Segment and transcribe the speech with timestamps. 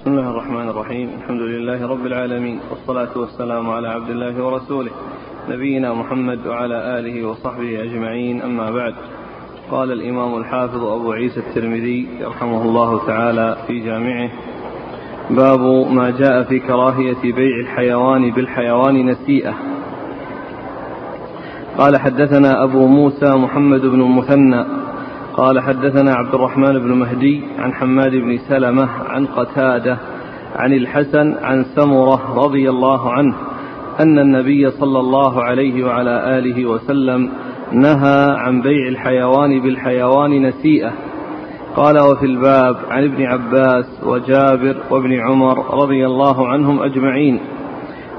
[0.00, 4.90] بسم الله الرحمن الرحيم الحمد لله رب العالمين والصلاة والسلام على عبد الله ورسوله
[5.50, 8.94] نبينا محمد وعلى آله وصحبه أجمعين أما بعد
[9.70, 14.30] قال الإمام الحافظ أبو عيسى الترمذي رحمه الله تعالى في جامعه
[15.30, 15.60] باب
[15.92, 19.54] ما جاء في كراهية بيع الحيوان بالحيوان نسيئة
[21.78, 24.77] قال حدثنا أبو موسى محمد بن المثنى
[25.38, 29.98] قال حدثنا عبد الرحمن بن مهدي عن حماد بن سلمة عن قتادة
[30.56, 33.34] عن الحسن عن سمرة رضي الله عنه
[34.00, 37.30] أن النبي صلى الله عليه وعلى آله وسلم
[37.72, 40.92] نهى عن بيع الحيوان بالحيوان نسيئة.
[41.76, 47.40] قال وفي الباب عن ابن عباس وجابر وابن عمر رضي الله عنهم أجمعين.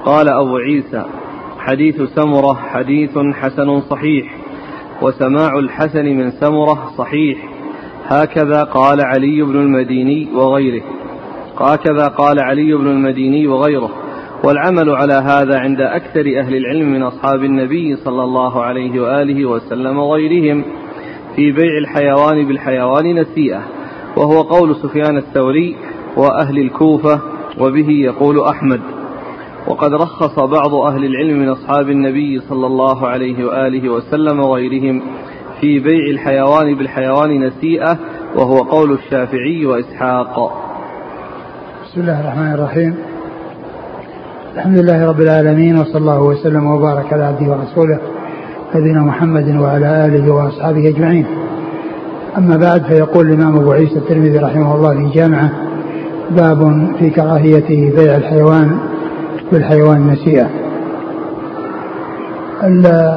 [0.06, 1.06] قال أبو عيسى
[1.60, 4.39] حديث سمرة حديث حسن صحيح.
[5.02, 7.50] وسماع الحسن من سمرة صحيح.
[8.06, 10.84] هكذا قال علي بن المديني وغيره.
[11.60, 13.90] هكذا قال علي بن المديني وغيره.
[14.44, 19.98] والعمل على هذا عند أكثر أهل العلم من أصحاب النبي صلى الله عليه وآله وسلم
[19.98, 20.64] وغيرهم.
[21.36, 23.62] في بيع الحيوان بالحيوان نسيئة.
[24.18, 25.76] وهو قول سفيان الثوري
[26.18, 27.22] وأهل الكوفة
[27.60, 28.99] وبه يقول أحمد.
[29.68, 35.02] وقد رخص بعض أهل العلم من أصحاب النبي صلى الله عليه وآله وسلم وغيرهم
[35.62, 37.98] في بيع الحيوان بالحيوان نسيئة
[38.36, 40.54] وهو قول الشافعي وإسحاق.
[41.84, 42.96] بسم الله الرحمن الرحيم.
[44.56, 48.00] الحمد لله رب العالمين وصلى الله وسلم وبارك على عبده ورسوله
[48.76, 51.26] نبينا محمد وعلى آله وأصحابه أجمعين.
[52.38, 55.52] أما بعد فيقول الإمام أبو عيسى الترمذي رحمه الله في جامعة
[56.32, 58.89] باب في كراهية بيع الحيوان
[59.52, 60.50] بالحيوان نسيئة.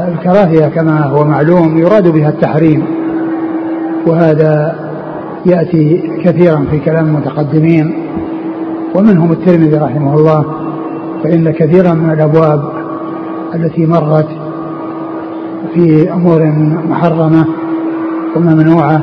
[0.08, 2.84] الكراهية كما هو معلوم يراد بها التحريم
[4.06, 4.74] وهذا
[5.46, 7.94] يأتي كثيرا في كلام المتقدمين
[8.94, 10.44] ومنهم الترمذي رحمه الله
[11.24, 12.62] فإن كثيرا من الأبواب
[13.54, 14.28] التي مرت
[15.74, 16.44] في أمور
[16.88, 17.46] محرمة
[18.36, 19.02] وممنوعة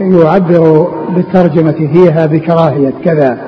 [0.00, 3.38] يعبر بالترجمة فيها بكراهية كذا.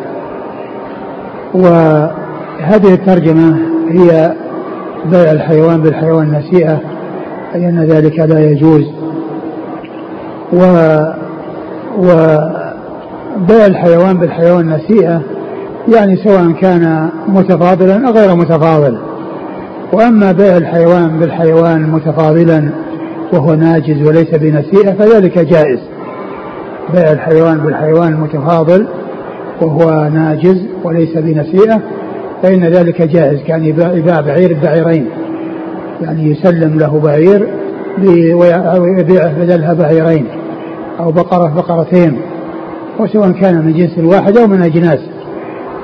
[2.61, 3.59] وهذه الترجمة
[3.89, 4.33] هي
[5.11, 6.81] بيع الحيوان بالحيوان نسيئة
[7.55, 8.85] أي أن ذلك لا يجوز.
[10.53, 10.63] و
[11.99, 15.23] وبيع الحيوان بالحيوان نسيئة
[15.95, 18.99] يعني سواء كان متفاضلا أو غير متفاضل.
[19.93, 22.71] وأما بيع الحيوان بالحيوان متفاضلا
[23.33, 25.81] وهو ناجز وليس بنسيئة فذلك جائز.
[26.95, 28.87] بيع الحيوان بالحيوان المتفاضل
[29.61, 31.81] وهو ناجز وليس بنسيئة
[32.43, 33.65] فإن ذلك جائز كان
[33.95, 35.07] يباع بعير ببعيرين
[36.03, 37.49] يعني يسلم له بعير
[38.79, 40.27] ويبيعه بدلها بعيرين
[41.01, 42.21] أو بقرة بقرتين
[42.99, 45.01] وسواء كان من جنس واحد أو من أجناس.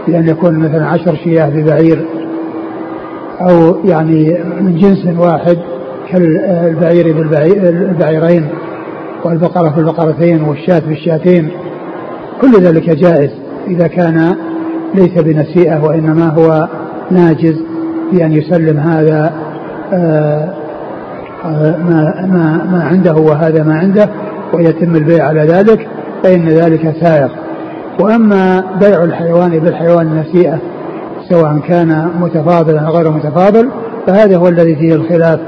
[0.06, 2.04] بأن يكون مثلا عشر شياه ببعير
[3.40, 5.58] أو يعني من جنس واحد
[6.10, 8.48] كالبعير بالبعيرين
[9.24, 11.48] والبقرة بالبقرتين والشاة بالشاتين.
[12.40, 13.30] كل ذلك جائز
[13.69, 14.36] إذا كان
[14.94, 16.69] ليس بنسيئة وإنما هو
[17.10, 17.56] ناجز
[18.12, 19.32] بأن يسلم هذا
[19.92, 20.48] آه،
[21.84, 24.08] ما ما ما عنده وهذا ما عنده
[24.54, 25.88] ويتم البيع على ذلك
[26.22, 27.28] فإن ذلك سائغ
[28.00, 30.58] وأما بيع الحيوان بالحيوان النسيئة
[31.28, 33.69] سواء كان متفاضلا أو غير متفاضل
[34.06, 35.41] فهذا هو الذي فيه الخلاف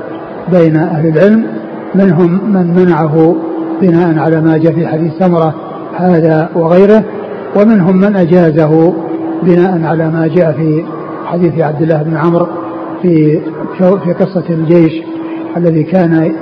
[0.53, 1.47] بين أهل العلم.
[1.95, 3.37] منهم من منعه
[3.83, 5.55] بناء على ما جاء في حديث سمرة
[5.97, 7.05] هذا وغيره
[7.57, 8.95] ومنهم من أجازه
[9.45, 10.85] بناء على ما جاء في
[11.27, 12.47] حديث عبد الله بن عمرو
[13.03, 13.41] في
[13.79, 14.93] في قصة الجيش
[15.57, 16.33] الذي كان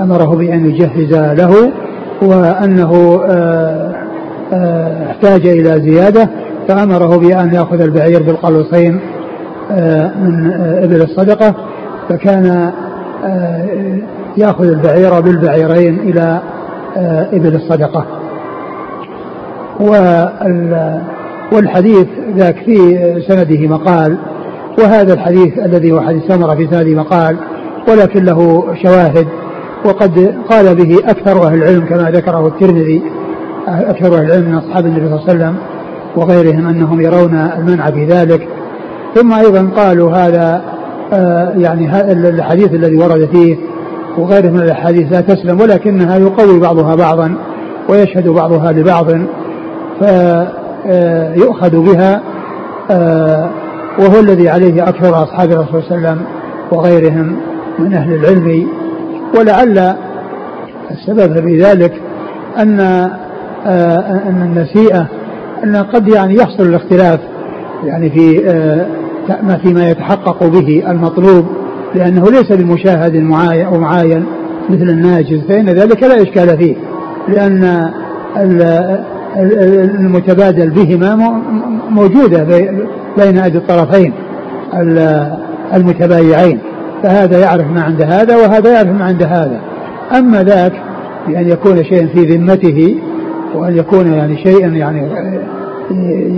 [0.00, 1.72] أمره بأن يجهز له
[2.22, 3.94] وأنه آه،
[4.52, 6.30] آه، احتاج إلى زيادة
[6.68, 9.00] فأمره بأن يأخذ البعير بالقلوصين
[9.70, 10.52] آه، من
[10.82, 11.54] إبل الصدقة
[12.08, 12.72] فكان
[14.36, 16.40] يأخذ البعير بالبعيرين إلى
[17.32, 18.06] إبل الصدقة.
[21.52, 22.06] والحديث
[22.36, 22.98] ذاك في
[23.28, 24.18] سنده مقال
[24.78, 27.36] وهذا الحديث الذي هو حديث سمرة في سنده مقال
[27.88, 29.26] ولكن له شواهد
[29.84, 33.02] وقد قال به أكثر أهل العلم كما ذكره الترمذي
[33.68, 35.56] أكثر أهل العلم من أصحاب النبي صلى الله عليه وسلم
[36.16, 38.48] وغيرهم أنهم يرون المنع في ذلك.
[39.14, 40.62] ثم أيضا قالوا هذا
[41.12, 43.56] آه، يعني الحديث الذي ورد فيه
[44.18, 47.34] وغيره من الأحاديث لا تسلم ولكنها يقوي بعضها بعضا
[47.88, 49.06] ويشهد بعضها لبعض
[50.82, 52.22] فيؤخذ بها
[52.90, 53.50] آه،
[53.98, 56.26] وهو الذي عليه أكثر أصحاب الرسول صلى الله عليه وسلم
[56.72, 57.36] وغيرهم
[57.78, 58.66] من أهل العلم.
[59.38, 59.94] ولعل
[60.90, 61.92] السبب في ذلك
[62.58, 62.80] أن
[63.66, 65.06] آه، أن النسيئة
[65.64, 67.20] أن قد يعني يحصل الاختلاف
[67.84, 68.86] يعني في آه،
[69.42, 71.46] ما فيما يتحقق به المطلوب
[71.94, 73.16] لأنه ليس بمشاهد
[73.72, 74.24] ومعاين
[74.70, 76.76] مثل الناجز فإن ذلك لا إشكال فيه
[77.28, 77.90] لأن
[79.36, 81.40] المتبادل بهما
[81.90, 82.44] موجودة
[83.18, 84.12] بين أيدي الطرفين
[85.74, 86.58] المتبايعين.
[87.02, 89.60] فهذا يعرف ما عند هذا وهذا يعرف ما عند هذا.
[90.18, 90.72] أما ذاك
[91.28, 92.96] بأن يكون شيئا في ذمته
[93.54, 95.08] وأن يكون يعني شيئا يعني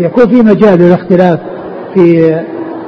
[0.04, 1.38] يكون في مجال للاختلاف
[1.94, 2.34] في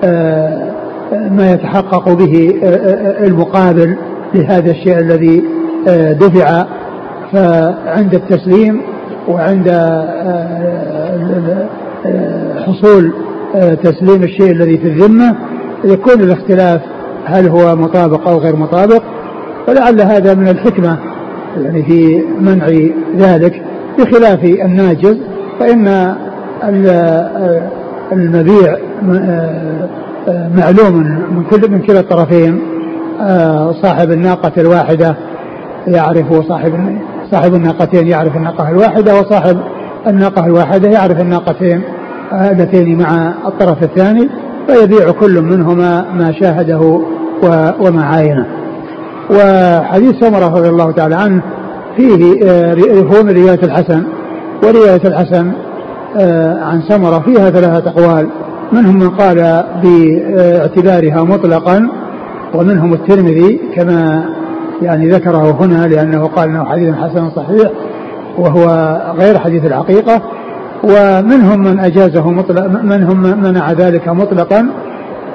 [0.04, 0.72] آه،
[1.12, 3.96] ما يتحقق به آه، آه، المقابل
[4.34, 5.44] لهذا الشيء الذي
[6.20, 6.64] دفع.
[7.32, 8.80] فعند التسليم
[9.28, 9.68] وعند
[12.66, 13.12] حصول
[13.82, 15.36] تسليم الشيء الذي في الذمة
[15.84, 16.80] يكون الاختلاف
[17.24, 19.02] هل هو مطابق أو غير مطابق
[19.68, 20.98] ولعل هذا من الحكمة
[21.62, 22.66] يعني في منع
[23.16, 23.62] ذلك.
[23.98, 25.16] بخلاف الناجز
[25.60, 26.14] فإن
[28.12, 28.76] المبيع
[30.56, 30.96] معلوم
[31.30, 32.60] من كل من كلا الطرفين
[33.82, 35.16] صاحب الناقة الواحدة
[35.86, 36.74] يعرف صاحب
[37.30, 39.56] صاحب الناقتين يعرف الناقة الواحدة وصاحب
[40.06, 41.82] الناقة الواحدة يعرف الناقتين
[42.32, 44.28] اللتين مع الطرف الثاني
[44.66, 47.00] فيبيع كل منهما ما شاهده
[47.80, 48.46] وما عاينه.
[49.30, 51.42] وحديث سمرة رضي الله تعالى عنه
[51.96, 52.14] فيه
[53.02, 54.04] هو من رواية الحسن
[54.62, 55.52] ورواية الحسن
[56.16, 58.28] آه، عن سمرة فيها ثلاثة أقوال.
[58.72, 61.88] منهم من قال بإعتبارها مطلقا
[62.54, 64.24] ومنهم الترمذي كما
[64.82, 67.70] يعني ذكره هنا لأنه قال أنه حديث حسن صحيح
[68.38, 68.66] وهو
[69.18, 70.22] غير حديث الحقيقة
[70.84, 74.68] ومنهم من أجازه مطلق منهم من منع ذلك مطلقا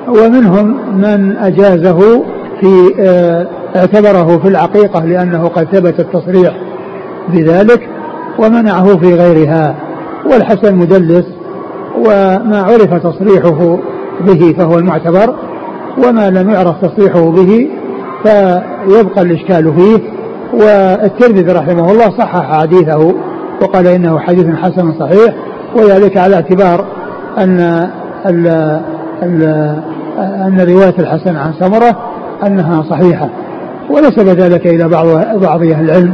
[0.08, 2.24] ومنهم من أجازه
[2.62, 6.54] في آه، اعتبره في العقيقة لأنه قد ثبت التصريح
[7.30, 7.90] بذلك
[8.40, 9.76] ومنعه في غيرها
[10.32, 11.26] والحسن مدلس
[11.98, 13.78] وما عرف تصريحه
[14.22, 15.36] به فهو المعتبر
[16.08, 17.70] وما لم يعرف تصريحه به
[18.24, 20.20] فيبقى الإشكال فيه.
[20.54, 23.14] والترمذي رحمه الله صحح حديثه
[23.62, 25.36] وقال إنه حديث حسن صحيح
[25.76, 26.86] وذلك على اعتبار
[27.38, 27.90] أن
[28.26, 28.48] ال
[29.24, 29.44] ال
[30.20, 31.98] أن رواية الحسن عن سمرة
[32.46, 33.30] أنها صحيحة.
[33.90, 35.08] ونسب ذلك إلى بعض
[35.42, 36.14] بعض أهل العلم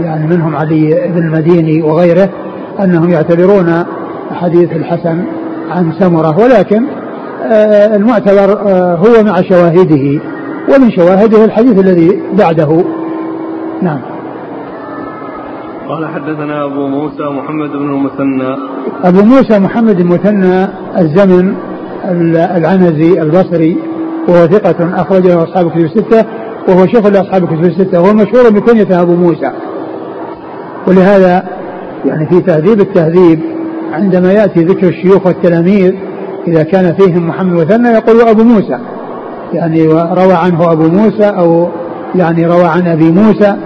[0.00, 2.28] يعني منهم علي بن المديني وغيره
[2.80, 3.84] أنهم يعتبرون
[4.30, 5.24] حديث الحسن
[5.70, 6.38] عن سمرة.
[6.38, 6.82] ولكن
[7.52, 10.20] آه، المعتبر آه، هو مع شواهده.
[10.74, 12.84] ومن شواهده الحديث الذي بعده.
[13.82, 14.00] نعم.
[15.88, 18.56] قال حدثنا أبو موسى محمد بن المثنى.
[19.04, 20.68] أبو موسى محمد المثنى
[20.98, 21.54] الزمن
[22.56, 23.76] العنزي البصري
[24.28, 26.24] وهو ثقة أخرجه أصحاب الكتب الستة
[26.68, 29.52] وهو شيخ لأصحاب الكتب الستة وهو مشهور بكنيته أبو موسى.
[30.86, 31.48] ولهذا
[32.04, 33.40] يعني في تهذيب التهذيب
[33.92, 35.92] عندما يأتي ذكر الشيوخ والتلاميذ
[36.48, 38.78] إذا كان فيهم محمد مثنى يقول أبو موسى.
[39.52, 41.68] يعني روى عنه أبو موسى أو
[42.14, 43.56] يعني روى عن أبي موسى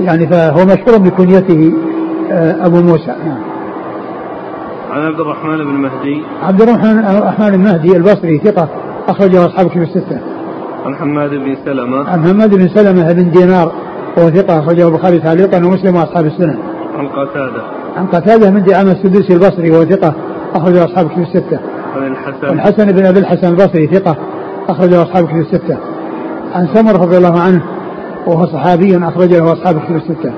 [0.00, 1.72] يعني فهو مشهور بكنيته
[2.32, 3.14] آه، أبو موسى.
[3.26, 3.38] نعم.
[4.90, 6.22] عن عبد الرحمن بن مهدي.
[6.42, 8.68] عبد الرحمن المهدي البصري ثقة
[9.08, 10.18] أخرجه أصحاب كتب الستة.
[10.86, 12.10] عن حماد بن سلمة.
[12.10, 13.72] عن حماد بن سلمة بن دينار
[14.16, 16.58] وهو ثقة أخرجه البخاري تعليقا ومسلم وأصحاب السنة
[16.96, 17.62] عن قتادة.
[17.96, 20.14] عن قتادة من دعامة السدوسي البصري وهو ثقة
[20.54, 21.58] أخرجه أصحاب كتب الستة.
[21.96, 22.46] عن الحسن.
[22.46, 24.16] الحسن بن أبي الحسن البصري ثقة.
[24.70, 25.78] أخرجه أصحاب كتب الستة.
[26.54, 27.62] عن سمر رضي الله عنه
[28.26, 30.32] وهو صحابي أخرجه أصحاب كتب الستة.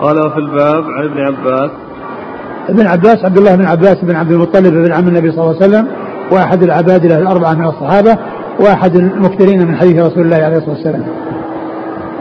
[0.00, 1.70] قال في الباب عن ابن عباس.
[2.68, 5.66] ابن عباس عبد الله بن عباس بن عبد المطلب بن عم النبي صلى الله عليه
[5.66, 5.88] وسلم
[6.32, 8.18] وأحد العبادلة الأربعة من الصحابة
[8.60, 11.04] وأحد المكثرين من حديث رسول الله عليه الصلاة والسلام.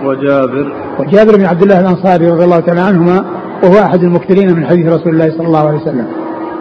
[0.04, 0.74] وجابر.
[1.00, 3.26] وجابر بن عبد الله الأنصاري رضي الله تعالى عنهما
[3.64, 6.08] وهو أحد المكثرين من حديث رسول الله صلى الله عليه وسلم.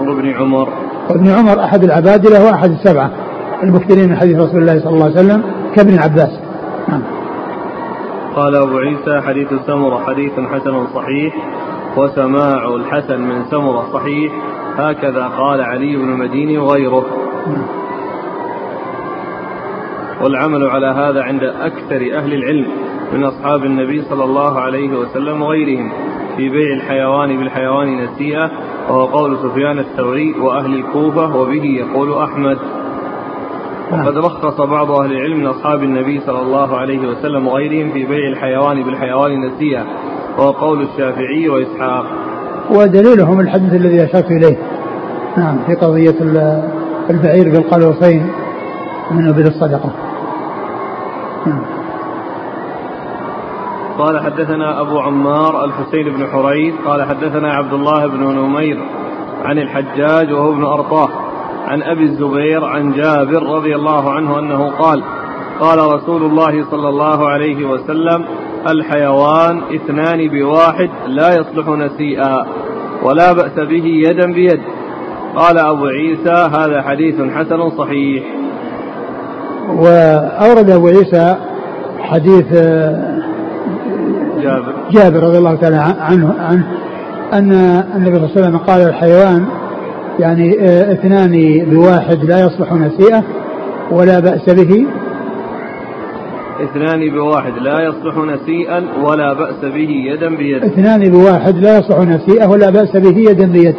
[0.01, 0.69] وابن عمر.
[1.11, 3.11] وابن عمر أحد العبادلة وأحد السبعة.
[3.63, 5.43] المكثرين من حديث رسول الله صلى الله عليه وسلم
[5.75, 6.41] كابن عباس.
[6.89, 7.03] نعم.
[8.37, 11.35] قال أبو عيسى حديث سمرة حديث حسن صحيح
[11.97, 14.33] وسماع الحسن من سمرة صحيح
[14.77, 17.05] هكذا قال علي بن المديني وغيره.
[20.23, 22.67] والعمل على هذا عند أكثر أهل العلم
[23.13, 25.93] من أصحاب النبي صلى الله عليه وسلم وغيرهم
[26.37, 28.51] في بيع الحيوان بالحيوان نسيئة
[28.89, 32.59] وهو قول سفيان الثوري وأهل الكوفة وبه يقول أحمد.
[33.93, 38.29] وقد رخص بعض أهل العلم من أصحاب النبي صلى الله عليه وسلم وغيرهم في بيع
[38.29, 39.85] الحيوان بالحيوان نسيئة
[40.39, 42.05] وهو قول الشافعي وإسحاق.
[42.71, 44.57] ودليلهم الحديث الذي أشرت إليه.
[45.37, 46.15] نعم في قضية
[47.11, 48.27] البعير بالقلوصين
[49.11, 49.91] من أبل الصدقة.
[51.47, 51.63] نعم.
[53.99, 58.79] قال حدثنا أبو عمار الحسين بن حريث قال حدثنا عبد الله بن نمير
[59.45, 61.09] عن الحجاج وهو ابن أرطاه.
[61.67, 65.03] عن أبي الزبير عن جابر رضي الله عنه أنه قال
[65.61, 68.25] قال رسول الله صلى الله عليه وسلم
[68.69, 72.47] الحيوان اثنان بواحد لا يصلح نسيئا
[73.03, 74.61] ولا بأس به يدا بيد.
[75.37, 78.25] قال أبو عيسى هذا حديث حسن صحيح.
[79.69, 81.37] وأورد أبو عيسى
[82.01, 83.23] حديث آه،
[84.43, 84.75] جابر.
[84.91, 86.67] جابر رضي الله تعالى عنه عنه
[87.33, 87.53] أن
[87.97, 89.47] النبي صلى الله عليه وسلم قال الحيوان
[90.19, 93.25] يعني آه، اثنان بواحد لا يصلح نسيئة
[93.91, 94.87] ولا بأس به.
[96.63, 102.47] اثنان بواحد لا يصلح نسيئا ولا بأس به يدا بيد اثنان بواحد لا يصلح نسيئة
[102.47, 103.75] ولا بأس به يدا بيد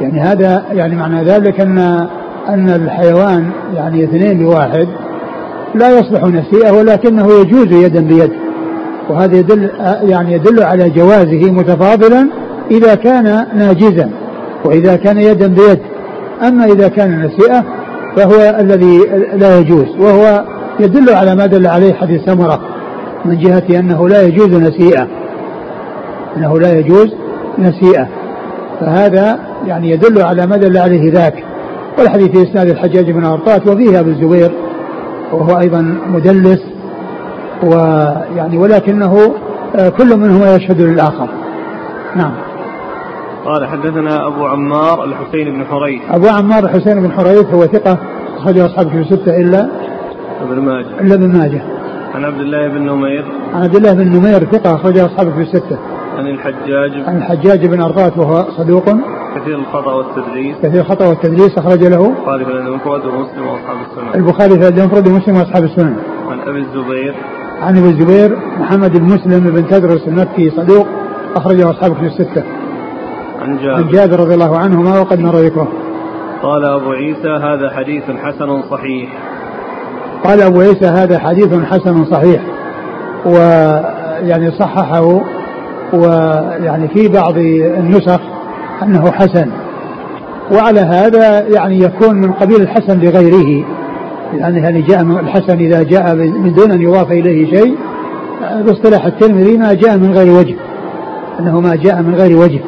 [0.00, 1.78] يعني هذا يعني معنى ذلك أن
[2.48, 4.88] أن الحيوان يعني اثنين بواحد
[5.74, 8.32] لا يصلح نسيئة ولكنه يجوز يدا بيد
[9.08, 9.70] وهذا يدل
[10.02, 12.28] يعني يدل على جوازه متفاضلا
[12.70, 14.10] إذا كان ناجزا.
[14.64, 15.78] وإذا كان يدا بيد.
[16.42, 17.64] أما إذا كان نسيئة
[18.16, 18.98] فهو الذي
[19.34, 20.44] لا يجوز وهو
[20.80, 22.60] يدل على ما دل عليه حديث سمرة
[23.24, 25.08] من جهة أنه لا يجوز نسيئة.
[26.36, 27.14] أنه لا يجوز
[27.58, 28.08] نسيئة.
[28.80, 31.44] فهذا يعني يدل على ما دل عليه ذاك.
[31.98, 34.52] والحديث في إسناد الحجاج بن أرطات وفيه أبو الزبير
[35.32, 36.60] وهو أيضا مدلس
[37.62, 39.34] ويعني ولكنه
[39.76, 41.28] آه، كل منهما يشهد للآخر.
[42.16, 42.47] نعم.
[43.44, 46.02] قال حدثنا أبو عمار الحسين بن حريث.
[46.10, 47.98] أبو عمار الحسين بن حريث هو ثقة
[48.36, 49.68] أخرجه أصحاب في ستة إلا
[50.42, 51.00] ابن ماجه.
[51.00, 51.62] إلا ابن ماجه.
[52.14, 53.24] عن عبد الله بن نمير.
[53.54, 55.78] عن عبد الله بن نمير ثقة أخرجه أصحابه في الستة.
[56.18, 56.90] عن الحجاج.
[57.06, 58.84] عن الحجاج بن أرطات وهو صدوق.
[59.36, 60.56] كثير الخطأ والتدليس.
[60.62, 62.06] كثير الخطأ والتدليس أخرج له.
[62.06, 65.96] البخاري في المفرد ومسلم وأصحاب السنن البخاري في المفرد ومسلم وأصحاب السنن
[66.30, 67.14] عن أبي الزبير.
[67.60, 70.86] عن أبي الزبير محمد بن مسلم بن تدرس المكي صدوق
[71.36, 72.42] أخرجه أصحابه في الستة.
[73.40, 73.74] عن جابر.
[73.74, 75.68] عن جابر رضي الله عنهما وقد مر ذكره.
[76.42, 79.08] قال أبو عيسى هذا حديث حسن صحيح.
[80.24, 82.42] قال أبو عيسى هذا حديث حسن صحيح.
[83.26, 85.20] ويعني صححه
[85.92, 88.20] ويعني في بعض النسخ
[88.82, 89.50] أنه حسن.
[90.52, 93.64] وعلى هذا يعني يكون من قبيل الحسن لغيره.
[94.34, 97.76] يعني يعني جاء الحسن إذا جاء من دون أن يضاف إليه شيء
[98.66, 100.56] باصطلاح الترمذي ما جاء من غير وجه.
[101.40, 102.60] أنه ما جاء من غير وجه.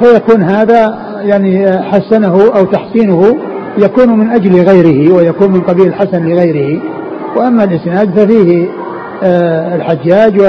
[0.00, 3.36] فيكون هذا يعني حسنه أو تحسينه
[3.78, 6.80] يكون من أجل غيره ويكون من قبيل الحسن لغيره.
[7.36, 8.68] وأما الإسناد ففيه
[9.22, 10.40] آه، الحجاج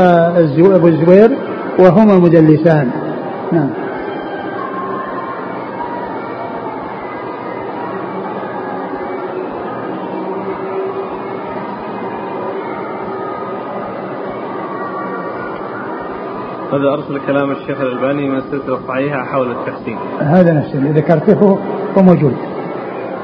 [0.61, 1.29] وأبو الزبير
[1.79, 2.89] وهما مدلسان.
[3.51, 3.69] نعم.
[16.71, 19.97] هذا أرسل كلام الشيخ الألباني من السلسلة الصحيحة حول التحسين.
[20.19, 21.57] هذا نفسه اللي ذكرته
[21.97, 22.33] هو موجود.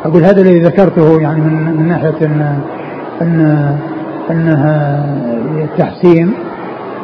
[0.05, 2.59] أقول هذا الذي ذكرته يعني من, من ناحية أن
[3.21, 3.77] أن
[4.31, 5.05] أنها
[5.77, 6.33] تحسين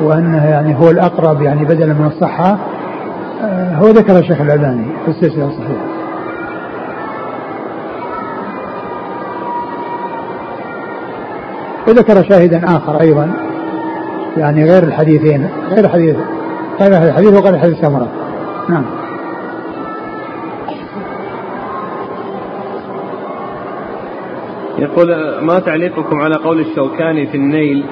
[0.02, 2.58] وأنها يعني هو الأقرب يعني بدلا من الصحة
[3.44, 5.86] آه، هو ذكر الشيخ الألباني في السلسلة الصحيحة.
[11.88, 13.49] وذكر شاهدا آخر أيضا.
[14.38, 16.16] يعني غير الحديثين غير الحديث.
[16.82, 18.08] غير الحديث وقال حديث سمرة
[18.70, 18.86] نعم.
[24.80, 25.08] يقول
[25.42, 27.86] ما تعليقكم على قول الشوكاني في النيل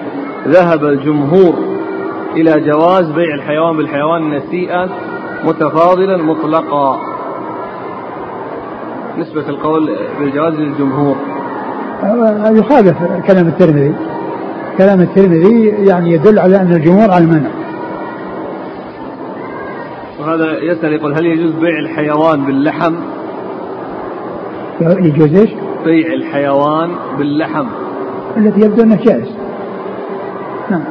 [0.47, 1.53] ذهب الجمهور
[2.35, 4.89] إلى جواز بيع الحيوان بالحيوان نسيئا
[5.45, 6.99] متفاضلا مطلقا.
[9.17, 9.89] نسبة القول
[10.19, 11.15] بالجواز للجمهور.
[12.51, 13.95] يخالف كلام الترمذي.
[14.77, 17.49] كلام الترمذي يعني يدل على أن الجمهور على المنع.
[20.19, 22.95] وهذا يسأل يقول هل يجوز بيع الحيوان باللحم؟
[24.81, 25.49] يجوز إيش؟
[25.85, 27.65] بيع الحيوان باللحم.
[28.37, 29.27] الذي يبدو أنه جائز.
[30.71, 30.83] نعم.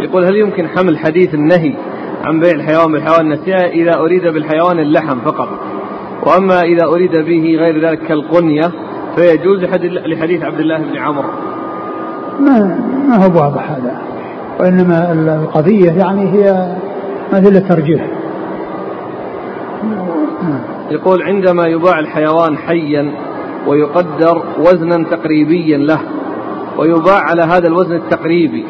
[0.00, 1.74] يقول هل يمكن حمل حديث النهي
[2.24, 5.48] عن بيع الحيوان بالحيوان نسيئة إذا أريد بالحيوان اللحم فقط؟
[6.26, 8.72] وأما إذا أريد به غير ذلك كالقنية
[9.16, 9.64] فيجوز
[10.06, 11.28] لحديث عبد الله بن عمرو
[12.40, 13.96] ما ما هو واضح هذا.
[14.60, 16.76] وإنما القضية يعني هي
[17.32, 18.06] مثل الترجيح.
[20.90, 23.12] يقول عندما يباع الحيوان حيا
[23.66, 26.00] ويقدر وزنا تقريبيا له
[26.78, 28.64] ويباع على هذا الوزن التقريبي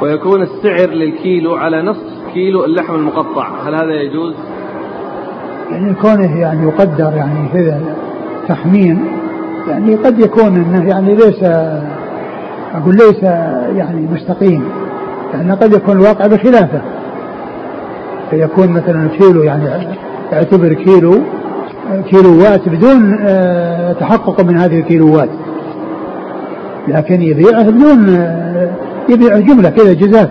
[0.00, 4.34] ويكون السعر للكيلو على نصف كيلو اللحم المقطع هل هذا يجوز؟
[5.70, 7.96] يعني كونه يعني يقدر يعني كذا.
[8.48, 9.04] تخمين
[9.68, 11.42] يعني قد يكون إنه يعني ليس
[12.74, 13.22] أقول ليس
[13.76, 14.64] يعني مستقيم
[15.32, 16.80] لأن قد يكون الواقع بخلافه.
[18.30, 19.64] فيكون مثلا كيلو يعني
[20.32, 21.14] اعتبر كيلو
[22.10, 25.28] كيلوات بدون آه، تحقق من هذه الكيلوات
[26.88, 28.70] لكن يبيعه بدون آه،
[29.08, 30.28] يبيعه جملة كذا جزاف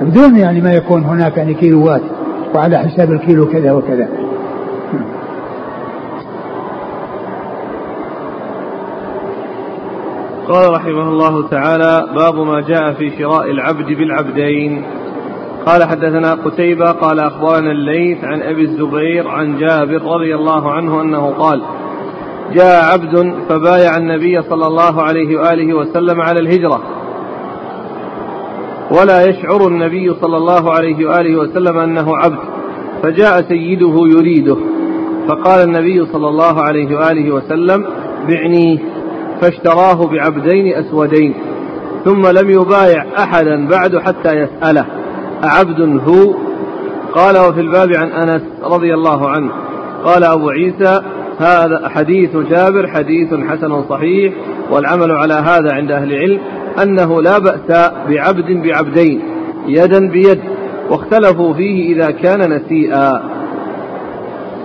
[0.00, 2.00] بدون يعني ما يكون هناك يعني كيلوات
[2.54, 4.08] وعلى حساب الكيلو كذا وكذا.
[10.50, 14.84] قال رحمه الله تعالى باب ما جاء في شراء العبد بالعبدين.
[15.66, 21.34] قال حدثنا قتيبة قال أخبرنا الليث عن أبي الزبير عن جابر رضي الله عنه أنه
[21.38, 21.62] قال
[22.54, 26.80] جاء عبد فبايع النبي صلى الله عليه وآله وسلم على الهجرة.
[28.90, 32.38] ولا يشعر النبي صلى الله عليه وآله وسلم أنه عبد
[33.02, 34.56] فجاء سيده يريده
[35.28, 37.84] فقال النبي صلى الله عليه وآله وسلم
[38.28, 38.78] بعنيه
[39.40, 41.34] فاشتراه بعبدين أسودين
[42.04, 44.86] ثم لم يبايع أحدا بعد حتى يسأله
[45.44, 46.34] أعبد هو؟
[47.14, 49.50] قال وفي الباب عن أنس رضي الله عنه
[50.04, 51.00] قال أبو عيسى
[51.38, 54.34] هذا حديث جابر حديث حسن صحيح
[54.70, 56.40] والعمل على هذا عند أهل العلم
[56.82, 59.20] أنه لا بأس بعبد بعبدين
[59.66, 60.40] يدا بيد
[60.90, 63.22] واختلفوا فيه إذا كان نسيئا.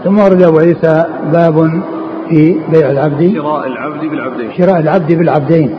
[0.04, 1.82] ثم ورد أبو عيسى باب
[2.30, 3.34] في بيع العبد.
[3.36, 4.52] شراء العبد بالعبدين.
[4.58, 5.76] شراء العبد بالعبدين.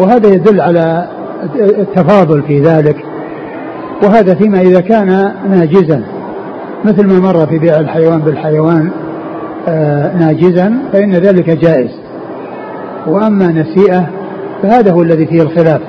[0.00, 1.08] وهذا يدل على
[1.54, 2.96] التفاضل في ذلك.
[4.02, 6.04] وهذا فيما إذا كان ناجزا.
[6.84, 8.90] مثل ما مر في بيع الحيوان بالحيوان
[9.68, 11.90] آه، ناجزا فإن ذلك جائز.
[13.06, 14.06] وأما نسيئة
[14.62, 15.80] فهذا هو الذي فيه الخلاف.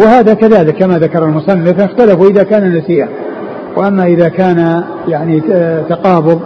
[0.00, 3.08] وهذا كذلك كما ذكر المصنف اختلفوا إذا كان نسيئة.
[3.76, 6.40] وأما إذا كان يعني آه، تقابض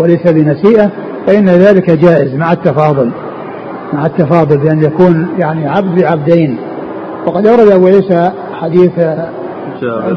[0.00, 0.90] وليس بنسيئة
[1.26, 3.10] فإن ذلك جائز مع التفاضل
[3.92, 6.58] مع التفاضل بأن يكون يعني عبد بعبدين.
[7.26, 8.92] وقد أورد أبو عيسى حديث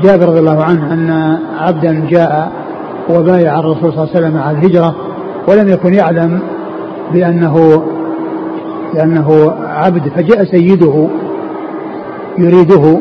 [0.04, 0.30] جابر.
[0.30, 2.52] رضي الله عنه أن عبدا جاء
[3.10, 4.96] وبايع الرسول صلى الله عليه وسلم على الهجرة
[5.48, 6.40] ولم يكن يعلم
[7.14, 7.84] بأنه
[8.94, 11.08] بأنه عبد فجاء سيده
[12.38, 13.00] يريده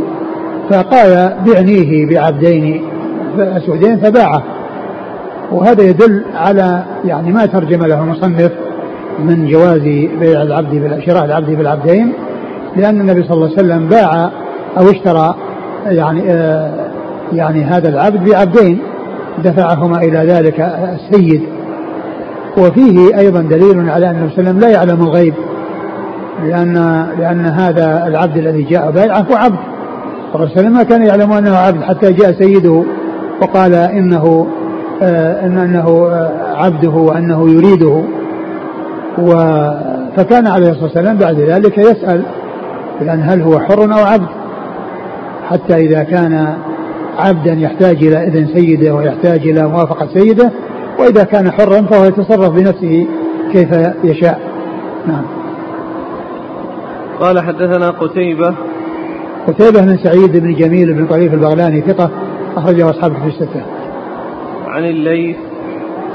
[0.70, 2.84] فقال بعنيه بعبدين
[3.38, 4.42] أسودين فباعه.
[5.52, 8.52] وهذا يدل على يعني ما ترجم له المصنف
[9.18, 9.82] من جواز
[10.20, 12.12] بيع العبد شراء العبد بالعبدين
[12.76, 14.30] لأن النبي صلى الله عليه وسلم باع
[14.78, 15.34] أو اشترى
[15.86, 16.90] يعني آه
[17.32, 18.78] يعني هذا العبد بعبدين
[19.44, 21.42] دفعهما إلى ذلك السيد.
[22.58, 25.34] وفيه أيضا دليل على أن النبي صلى الله عليه وسلم لا يعلم الغيب
[26.42, 29.58] لأن لأن هذا العبد الذي جاء بائعه هو عبد.
[30.34, 32.84] الرسول ما كان يعلم أنه عبد حتى جاء سيده
[33.42, 34.46] وقال إنه
[35.02, 38.04] آه إن أنه آه عبده وأنه يريده.
[39.18, 39.30] و
[40.16, 42.24] فكان عليه الصلاة والسلام بعد ذلك يسأل
[43.00, 44.28] لأن هل هو حر أو عبد.
[45.50, 46.54] حتى إذا كان
[47.18, 50.50] عبدا يحتاج إلى إذن سيده ويحتاج إلى موافقة سيده
[50.98, 53.06] وإذا كان حرا فهو يتصرف بنفسه
[53.52, 53.68] كيف
[54.04, 54.40] يشاء.
[55.06, 55.24] نعم.
[57.20, 58.54] قال حدثنا قتيبة.
[59.48, 62.10] قتيبة بن سعيد بن جميل بن طريف البغلاني ثقة
[62.56, 63.62] أخرجه أصحابه في الستة.
[64.74, 65.36] عن الليث.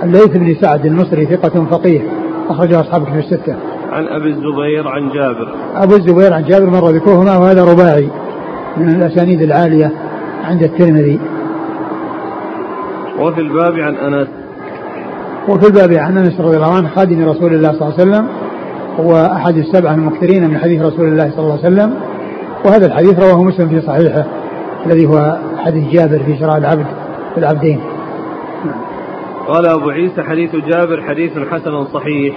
[0.04, 2.02] الليث بن سعد المصري ثقة فقيه
[2.50, 3.56] أخرجه أصحابه في الستة.
[3.92, 5.56] عن أبي الزبير عن جابر.
[5.76, 8.10] أبو الزبير عن جابر مر ذكرهما وهذا رباعي
[8.78, 9.92] من الأسانيد العالية
[10.44, 11.20] عند الترمذي.
[13.20, 14.28] وفي الباب عن أنس.
[15.50, 18.28] وفي الباب عن أنس رضي الله عنه خادم رسول الله صلى الله عليه وسلم
[18.98, 21.94] وأحد السبعة المكثرين من حديث رسول الله صلى الله عليه وسلم.
[22.66, 24.24] وهذا الحديث رواه مسلم في صحيحه
[24.86, 26.86] الذي هو حديث جابر في شراء العبد
[27.34, 27.80] في العبدين.
[29.50, 32.36] قال أبو عيسى حديث جابر حديث حسن صحيح.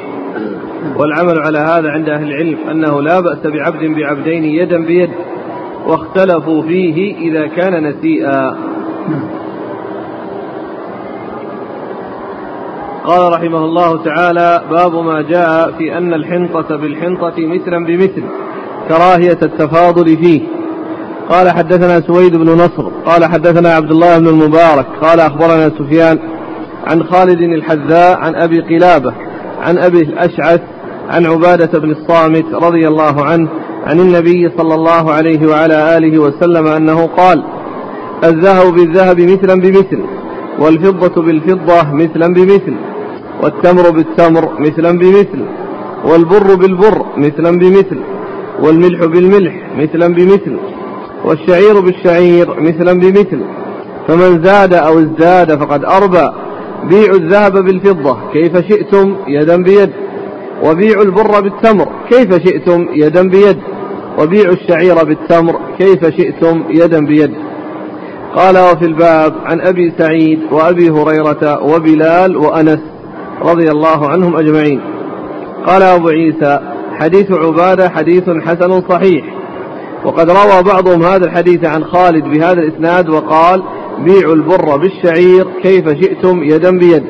[0.96, 5.10] والعمل على هذا عند أهل العلم أنه لا بأس بعبد بعبدين يدا بيد
[5.86, 8.56] واختلفوا فيه إذا كان نسيئا.
[13.04, 18.22] قال رحمه الله تعالى باب ما جاء في أن الحنطة بالحنطة مثلا بمثل
[18.88, 20.40] كراهية التفاضل فيه.
[21.28, 26.18] قال حدثنا سويد بن نصر قال حدثنا عبد الله بن المبارك قال أخبرنا سفيان
[26.86, 29.12] عن خالد الحذاء عن أبي قلابة
[29.60, 30.60] عن أبي الأشعث
[31.08, 33.48] عن عبادة بن الصامت رضي الله عنه
[33.86, 37.44] عن النبي صلى الله عليه وعلى آله وسلم أنه قال
[38.24, 40.00] الذهب بالذهب مثلا بمثل
[40.58, 42.74] والفضة بالفضة مثلا بمثل
[43.42, 45.44] والتمر بالتمر مثلا بمثل
[46.04, 47.98] والبر بالبر مثلا بمثل
[48.62, 50.56] والملح بالملح مثلا بمثل
[51.24, 53.40] والشعير بالشعير مثلا بمثل
[54.08, 56.28] فمن زاد أو ازداد فقد أربى.
[56.84, 59.90] بيعوا الذهب بالفضة كيف شئتم يدا بيد.
[60.64, 63.58] وبيعوا البر بالتمر كيف شئتم يدا بيد.
[64.18, 67.34] وبيعوا الشعير بالتمر كيف شئتم يدا بيد.
[68.36, 72.80] قال وفي الباب عن أبي سعيد وأبي هريرة وبلال وأنس
[73.42, 74.80] رضي الله عنهم أجمعين.
[75.66, 76.58] قال أبو عيسى
[76.92, 79.24] حديث عبادة حديث حسن صحيح.
[80.04, 83.62] وقد روى بعضهم هذا الحديث عن خالد بهذا الإسناد وقال
[84.04, 87.02] بيعوا البر بالشعير كيف شئتم يدا بيد.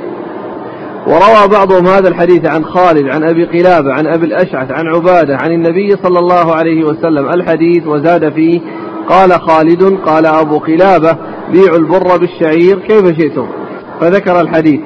[1.06, 5.52] وروى بعضهم هذا الحديث عن خالد عن أبي قلابة عن أبي الأشعث عن عبادة عن
[5.52, 7.28] النبي صلى الله عليه وسلم.
[7.28, 8.60] الحديث وزاد فيه
[9.08, 11.16] قال خالد قال أبو قلابة
[11.52, 13.46] بيعوا البر بالشعير كيف شئتم.
[14.00, 14.80] فذكر الحديث.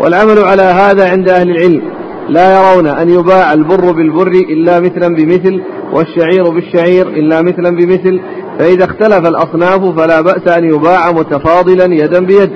[0.00, 1.82] والعمل على هذا عند أهل العلم.
[2.28, 8.20] لا يرون أن يباع البر بالبر إلا مثلا بمثل والشعير بالشعير إلا مثلا بمثل.
[8.58, 12.50] فإذا اختلف الأصناف فلا بأس أن يباع متفاضلا يدا بيد.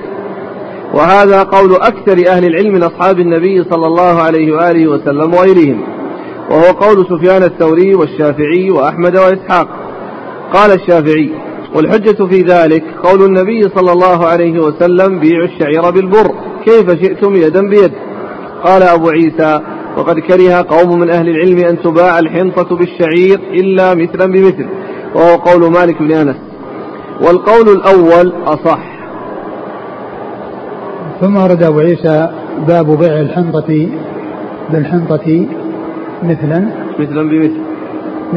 [0.93, 5.81] وهذا قول أكثر أهل العلم من أصحاب النبي صلى الله عليه وآله وسلم وغيرهم.
[6.51, 9.67] وهو قول سفيان الثوري والشافعي وأحمد وإسحاق.
[10.53, 11.29] قال الشافعي
[11.75, 16.31] والحجة في ذلك قول النبي صلى الله عليه وسلم بيعوا الشعير بالبر
[16.65, 17.91] كيف شئتم يدا بيد.
[18.63, 19.61] قال أبو عيسى
[19.97, 24.67] وقد كره قوم من أهل العلم أن تباع الحنطة بالشعير إلا مثلا بمثل.
[25.15, 26.35] وهو قول مالك بن أنس.
[27.21, 28.79] والقول الأول أصح.
[31.21, 32.29] ثم ورد أبو عيسى
[32.67, 33.89] باب بيع الحنطة
[34.69, 35.47] بالحنطة
[36.23, 36.69] مثلا.
[36.99, 37.61] مثلا بمثل.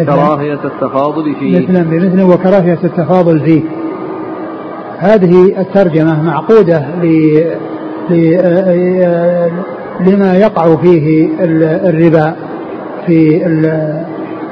[0.07, 1.69] كراهية التفاضل فيه.
[1.69, 3.63] مثلا بمثل وكراهية التفاضل فيه.
[4.99, 7.07] هذه الترجمة معقودة ل...
[8.11, 8.37] ل...
[10.01, 11.29] لما يقع فيه
[11.91, 12.37] الربا
[13.07, 13.47] في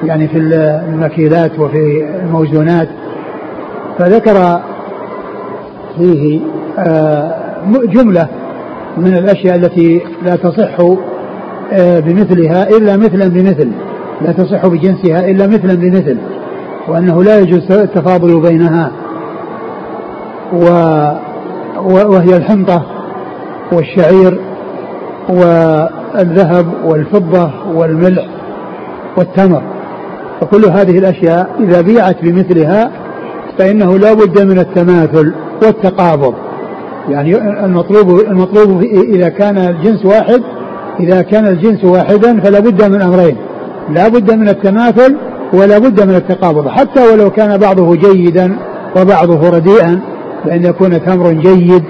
[0.04, 2.88] يعني في المكيلات وفي الموزونات
[3.98, 4.60] فذكر
[5.98, 6.40] فيه
[6.78, 7.34] آه،
[7.84, 8.28] جملة
[8.96, 10.80] من الأشياء التي لا تصح
[11.72, 13.70] آه، بمثلها إلا مثلا بمثل
[14.20, 16.16] لا تصح بجنسها إلا مثلا بمثل
[16.88, 18.92] وأنه لا يجوز التفاضل بينها
[20.52, 20.64] و
[21.84, 22.82] وهي الحنطة
[23.72, 24.40] والشعير
[25.28, 28.26] والذهب والفضة والملح
[29.16, 29.62] والتمر.
[30.40, 32.90] فكل هذه الأشياء إذا بيعت بمثلها
[33.58, 36.34] فإنه لا بد من التماثل والتقابض.
[37.08, 40.42] يعني المطلوب المطلوب إذا كان الجنس واحد
[41.00, 43.36] إذا كان الجنس واحدا فلا بد من أمرين.
[43.90, 45.16] لا بد من التماثل
[45.52, 46.68] ولا بد من التقابض.
[46.68, 48.56] حتى ولو كان بعضه جيدا
[48.96, 50.00] وبعضه رديئا
[50.44, 51.84] فإن يكون تمر جيد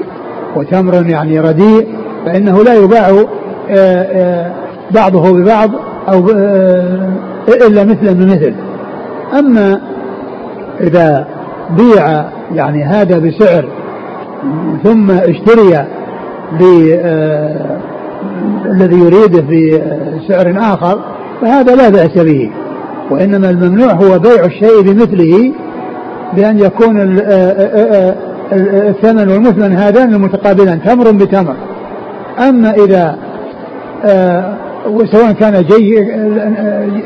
[0.56, 1.88] وتمر يعني رديء
[2.26, 3.24] فإنه لا يباع آه،
[3.70, 4.52] آه،
[4.90, 5.70] بعضه ببعض
[6.08, 7.12] أو آه،
[7.48, 8.54] إلا مثلا بمثل.
[9.38, 9.80] أما
[10.80, 11.26] إذا
[11.76, 13.64] بيع يعني هذا بسعر
[14.84, 15.86] ثم اشتري
[18.66, 21.00] الذي يريده بسعر آخر
[21.40, 22.50] فهذا لا بأس به.
[23.10, 25.52] وإنما الممنوع هو بيع الشيء بمثله
[26.36, 27.20] بأن يكون
[28.52, 31.54] الثمن والمثمن هذان المتقابلان تمر بتمر.
[32.48, 33.16] أما إذا
[35.12, 36.04] سواء كان جي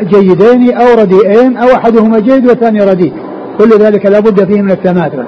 [0.04, 3.12] جيدين أو رديئين أو أحدهما جيد والثاني رديء.
[3.58, 5.24] كل ذلك لا بد فيه من التماثل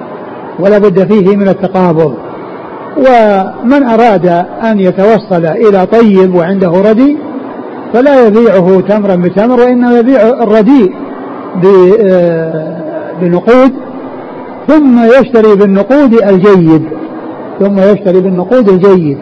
[0.59, 2.14] ولا بد فيه من التقابض.
[2.97, 4.27] ومن أراد
[4.62, 7.17] أن يتوصل إلى طيب وعنده ردي
[7.93, 10.93] فلا يبيعه تمرا بتمر وإنما يبيع الرديء
[13.21, 13.73] بنقود
[14.69, 16.83] ثم يشتري بالنقود الجيد.
[17.61, 19.19] ثم يشتري بالنقود الجيد.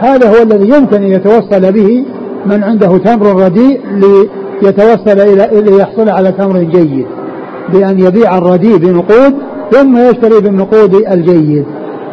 [0.00, 2.04] هذا هو الذي يمكن أن يتوصل به
[2.46, 3.80] من عنده تمر رديء
[4.62, 7.06] ليتوصل إلى ليحصل على تمر جيد.
[7.72, 9.34] بأن يبيع الرديء بنقود
[9.70, 11.64] ثم يشتري بالنقود الجيد.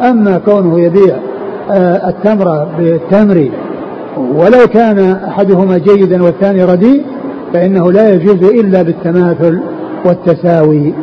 [0.02, 1.16] أما كونه يبيع
[1.70, 3.50] آه، التمر بالتمر
[4.16, 7.02] ولو كان أحدهما جيدا والثاني رديء
[7.52, 9.60] فإنه لا يجوز إلا بالتماثل
[10.04, 10.94] والتساوي.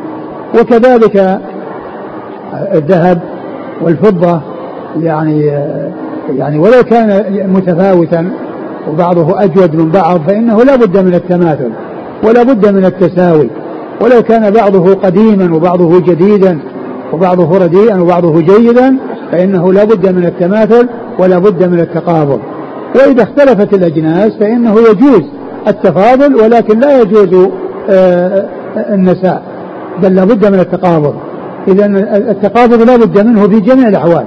[0.60, 1.40] وكذلك
[2.74, 3.22] الذهب
[3.82, 4.42] والفضة
[5.02, 5.52] يعني
[6.38, 8.32] يعني ولو كان متفاوتا
[8.88, 11.72] وبعضه أجود من بعض فإنه لا بد من التماثل
[12.24, 13.50] ولا بد من التساوي.
[14.02, 16.60] ولو كان بعضه قديما وبعضه جديدا
[17.14, 18.98] وبعضه رديئا وبعضه جيدا
[19.32, 20.90] فإنه لا بد من التماثل
[21.20, 22.40] ولا بد من التقابل
[22.96, 25.24] وإذا اختلفت الأجناس فإنه يجوز
[25.68, 27.50] التفاضل ولكن لا يجوز
[27.90, 28.46] آه،
[28.94, 29.44] النساء
[30.04, 31.14] بل لا بد من التقابض.
[31.68, 31.86] إذا
[32.32, 34.26] التقابض لا بد منه في جميع الأحوال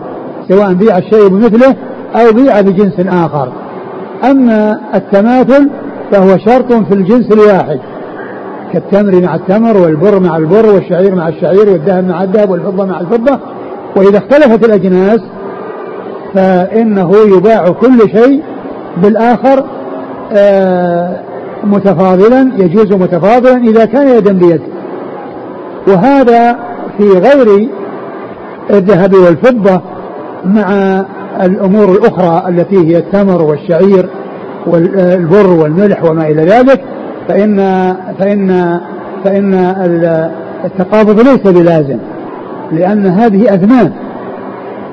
[0.49, 1.77] سواء بيع الشيء بمثله
[2.15, 3.53] أو بيع بجنس آخر.
[4.31, 5.71] أما التماثل
[6.13, 7.79] فهو شرط في الجنس الواحد
[8.73, 13.39] كالتمر مع التمر والبر مع البر والشعير مع الشعير والذهب مع الذهب والفضة مع الفضة.
[13.97, 15.21] وإذا اختلفت الأجناس
[16.35, 18.43] فإنه يباع كل شيء
[18.97, 19.65] بالآخر
[20.33, 21.21] آه،
[21.65, 24.61] متفاضلا يجوز متفاضلا إذا كان يدا بيد
[25.89, 26.57] وهذا
[26.99, 27.69] في غير
[28.71, 29.83] الذهب والفضة
[30.45, 31.05] مع
[31.43, 34.09] الأمور الأخرى التي هي التمر والشعير
[34.67, 36.81] والبر والملح وما إلى ذلك
[37.29, 37.57] فإن
[38.19, 38.81] فإن
[39.25, 39.55] فإن
[40.65, 41.99] التقابض ليس بلازم
[42.73, 43.93] لأن هذه أثمان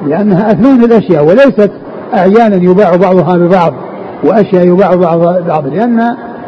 [0.07, 1.71] لأنها أثمان الأشياء وليست
[2.13, 3.73] أعيانا يباع بعضها ببعض
[4.23, 5.99] وأشياء يباع بعض بعض لأن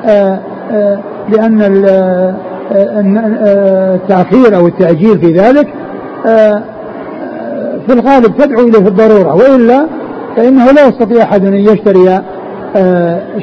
[0.06, 0.39] آه،
[0.71, 0.99] آه،
[1.30, 2.36] لأن آه،
[3.95, 5.67] التأخير أو التأجيل في ذلك
[7.88, 9.88] في الغالب تدعو إليه الضرورة وإلا
[10.38, 12.22] فإنه لا يستطيع أحد أن يشتري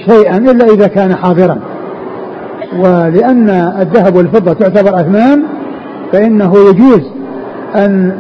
[0.09, 1.59] شيئا إلا إذا كان حاضرا.
[2.79, 5.43] ولأن الذهب والفضة تعتبر أثمان
[6.13, 7.03] فإنه يجوز
[7.77, 8.13] أن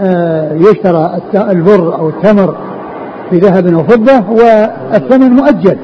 [0.55, 2.57] يشترى البر أو التمر
[3.33, 5.77] بذهب أو فضة والثمن مؤجل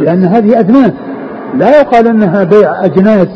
[0.00, 0.92] لأن هذه أثمان
[1.58, 3.28] لا يقال أنها بيع أجناس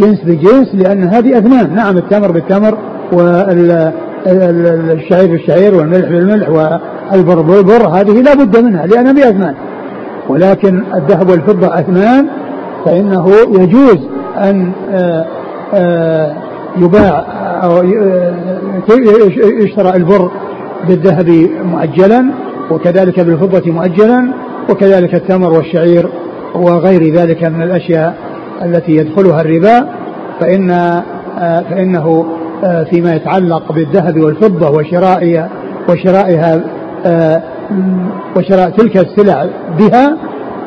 [0.00, 2.78] جنس بجنس لأن هذه أثمان نعم التمر بالتمر
[4.26, 9.54] والشعير بالشعير والملح بالملح والبر بالبر هذه لا بد منها لأنها بأثمان
[10.28, 12.26] ولكن الذهب والفضة أثمان
[12.84, 13.98] فإنه يجوز
[14.38, 15.26] أن آه،
[15.74, 16.34] آه،
[16.76, 17.24] يباع
[17.62, 17.82] أو
[19.62, 20.30] يشترى البر
[20.88, 22.30] بالذهب مؤجلا
[22.70, 24.28] وكذلك بالفضة مؤجلا
[24.70, 26.08] وكذلك التمر والشعير
[26.54, 28.14] وغير ذلك من الأشياء
[28.62, 29.86] التي يدخلها الربا
[30.40, 31.02] فإن آه،
[31.70, 32.43] فإنه آه،
[32.90, 35.48] فيما يتعلق بالذهب والفضة وشرائها
[35.88, 36.60] وشرائها
[37.06, 37.42] آه،
[38.36, 39.46] وشراء تلك السلع
[39.78, 40.16] بها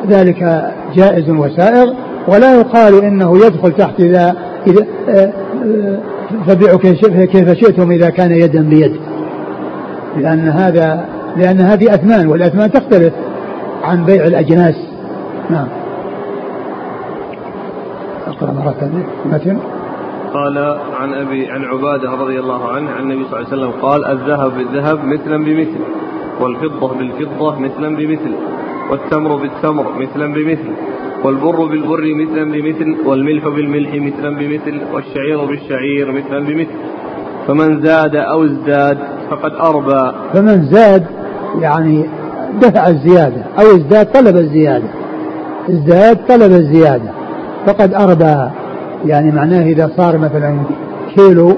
[0.08, 1.92] ذلك جائز وسائغ
[2.28, 4.34] ولا يقال إنه يدخل تحت اذا
[4.66, 4.86] إذا
[6.46, 6.78] فبيعوا
[7.26, 8.96] كيف شئتم إذا كان يدا بيد.
[10.16, 11.04] لأن هذا
[11.36, 13.12] لأن هذه أثمان والأثمان تختلف
[13.82, 14.74] عن بيع الأجناس.
[15.50, 15.68] نعم.
[18.26, 19.77] أقرأ مرة ثانية.
[20.34, 24.04] قال عن أبي عن عبادة رضي الله عنه عن النبي صلى الله عليه وسلم قال
[24.04, 25.80] الذهب بالذهب مثلا بمثل
[26.40, 28.32] والفضة بالفضة مثلا بمثل
[28.90, 30.72] والتمر بالتمر مثلا بمثل
[31.24, 36.78] والبر بالبر مثلا بمثل والملح بالملح مثلا بمثل والشعير بالشعير مثلا بمثل.
[37.46, 38.98] فمن زاد أو ازداد
[39.30, 40.12] فقد أربى.
[40.32, 41.06] فمن زاد
[41.60, 42.08] يعني
[42.60, 44.88] دفع الزيادة أو ازداد طلب الزيادة.
[45.70, 47.10] ازداد طلب الزيادة
[47.66, 48.50] فقد أربى.
[49.06, 50.58] يعني معناه إذا صار مثلا
[51.14, 51.56] كيلو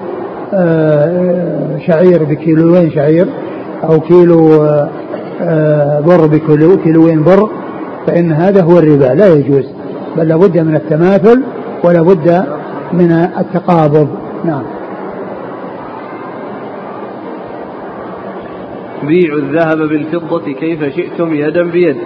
[0.55, 3.27] آه، شعير بكيلوين شعير
[3.85, 4.65] أو كيلو
[5.43, 7.51] آه، بر بكيلو كيلوين بر
[8.07, 9.15] فإن هذا هو الربا.
[9.15, 9.65] لا يجوز
[10.17, 11.43] بل لابد من التماثل
[11.85, 12.45] ولا بد
[12.93, 14.09] من التقابض.
[14.45, 14.63] نعم.
[19.03, 21.97] بيعوا الذهب بالفضة كيف شئتم يدا بيد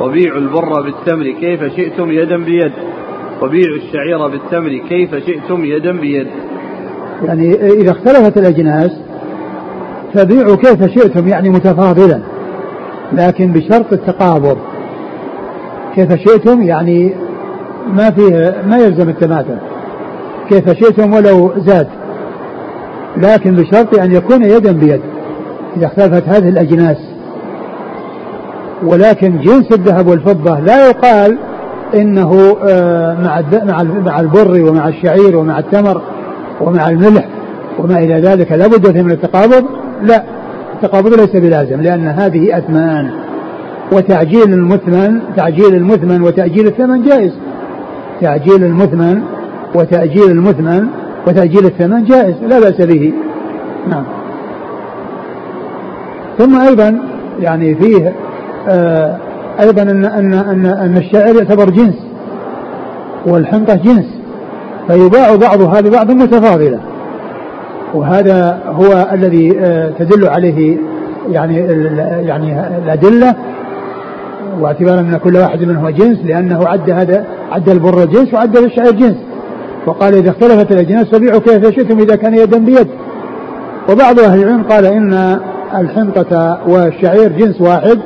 [0.00, 2.72] وبيعوا البر بالتمر كيف شئتم يدا بيد.
[3.42, 6.26] وبيعوا الشعير بالتمر كيف شئتم يدا بيد.
[7.24, 8.90] يعني إذا اختلفت الأجناس
[10.14, 12.20] فبيعوا كيف شئتم يعني متفاضلا
[13.12, 14.58] لكن بشرط التقابض.
[15.94, 17.14] كيف شئتم يعني
[17.86, 19.58] ما فيه ما يلزم التماثل.
[20.48, 21.88] كيف شئتم ولو زاد
[23.16, 25.00] لكن بشرط أن يكون يدا بيد
[25.76, 26.96] إذا اختلفت هذه الأجناس.
[28.82, 31.38] ولكن جنس الذهب والفضة لا يقال
[31.94, 33.14] إنه آه،
[33.64, 36.02] مع مع البر ومع الشعير ومع التمر
[36.60, 37.28] ومع الملح
[37.78, 39.64] وما إلى ذلك لابد من التقابض؟
[40.02, 40.22] لا
[40.74, 43.10] التقابض ليس بلازم لأن هذه أثمان.
[43.92, 47.32] وتعجيل المثمن تعجيل المثمن وتأجيل الثمن جائز.
[48.20, 49.22] تعجيل المثمن
[49.74, 50.86] وتأجيل المثمن
[51.26, 53.12] وتأجيل الثمن جائز لا بأس به.
[53.88, 54.04] نعم.
[56.38, 57.02] ثم أيضا
[57.40, 58.14] يعني فيه
[58.68, 59.16] آه
[59.62, 61.94] أيضا أن أن أن أن الشعر يعتبر جنس
[63.26, 64.06] والحنطة جنس
[64.88, 66.80] فيباع بعضها ببعض متفاضلة.
[67.94, 70.76] وهذا هو الذي آه تدل عليه
[71.30, 71.56] يعني
[72.26, 73.34] يعني الأدلة
[74.60, 79.16] واعتبارا أن كل واحد منهما جنس لأنه عد هذا عد البر جنس وعد الشعير جنس.
[79.86, 82.88] وقال إذا اختلفت الأجناس فبيعوا كيف شئتم إذا كان يدا بيد.
[83.90, 85.38] وبعض أهل العلم قال إن
[85.74, 87.98] الحنطة والشعير جنس واحد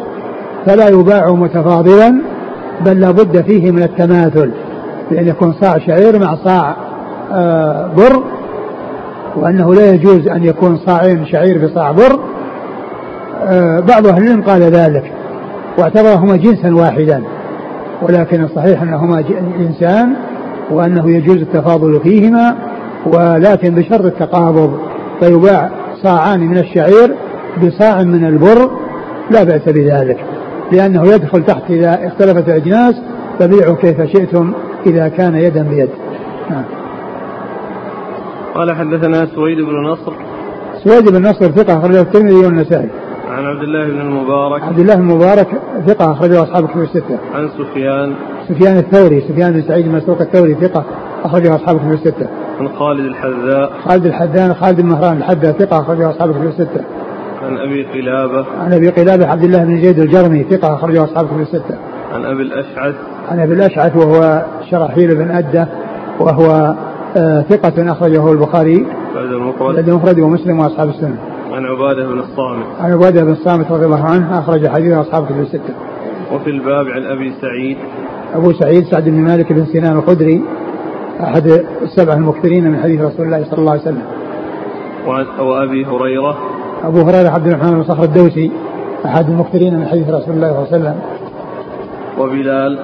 [0.66, 2.22] فلا يباع متفاضلا
[2.86, 4.50] بل لابد فيه من التماثل
[5.10, 6.76] بأن يكون صاع شعير مع صاع
[7.32, 8.22] آه، بر
[9.36, 12.20] وأنه لا يجوز أن يكون صاعين شعير بصاع بر.
[13.44, 15.12] آه، بعض أهل العلم قال ذلك
[15.78, 17.22] واعتبرهما جنسا واحدا
[18.02, 19.24] ولكن الصحيح أنهما
[19.58, 20.14] جنسان
[20.70, 22.56] وأنه يجوز التفاضل فيهما
[23.06, 24.78] ولكن بشرط التقابض
[25.20, 25.70] فيباع
[26.02, 27.14] صاعان من الشعير
[27.62, 28.70] بصاع من البر
[29.30, 30.35] لا بأس بذلك.
[30.72, 32.94] لأنه يدخل تحت إذا اختلفت الأجناس
[33.38, 34.52] فبيعوا كيف شئتم
[34.86, 35.88] إذا كان يدا بيد.
[36.50, 36.64] نعم.
[38.54, 40.12] قال حدثنا سويد بن نصر.
[40.84, 42.88] سويد بن نصر ثقة أخرجه الترمذي والنسائي.
[43.30, 44.62] عن عبد الله بن المبارك.
[44.62, 45.48] عبد الله المبارك
[45.86, 47.18] ثقة أخرجه أصحاب الكتب الستة.
[47.34, 48.14] عن سفيان.
[48.48, 50.84] سفيان الثوري سفيان بن سعيد المسروق الثوري ثقة
[51.24, 52.26] أخرجه أصحاب الكتب الستة.
[52.60, 53.72] عن خالد الحذاء.
[53.84, 56.84] خالد الحذان خالد بن مهران الحذاء ثقة أخرجه أصحاب الكتب الستة.
[57.46, 58.46] عن أبي قلابة.
[58.60, 61.78] عن أبي قلابة عبد الله بن زيد الجرمي ثقة أخرجه أصحاب الكتب الستة.
[62.12, 62.94] عن أبي الأشعث.
[63.28, 65.68] عن أبي الأشعث وهو شرحيل بن أدة
[66.20, 66.74] وهو
[67.16, 68.86] آه ثقة أخرجه البخاري.
[69.14, 69.88] بعد المفرد.
[69.88, 71.18] المفرد ومسلم وأصحاب السنة.
[71.52, 72.66] عن عبادة بن الصامت.
[72.80, 75.74] عن عبادة بن الصامت رضي الله عنه أخرج حديث أصحاب الكتب الستة.
[76.32, 77.76] وفي الباب عن أبي سعيد.
[78.34, 80.42] أبو سعيد سعد بن مالك بن سنان الخدري
[81.20, 81.46] أحد
[81.82, 84.02] السبع المكثرين من حديث رسول الله صلى الله عليه وسلم.
[85.40, 86.36] وأبي هريرة.
[86.84, 88.52] أبو هريرة عبد الرحمن بن صخر الدوسي
[89.06, 91.00] أحد المكثرين من حديث رسول الله صلى الله عليه وسلم.
[92.18, 92.78] وبلال.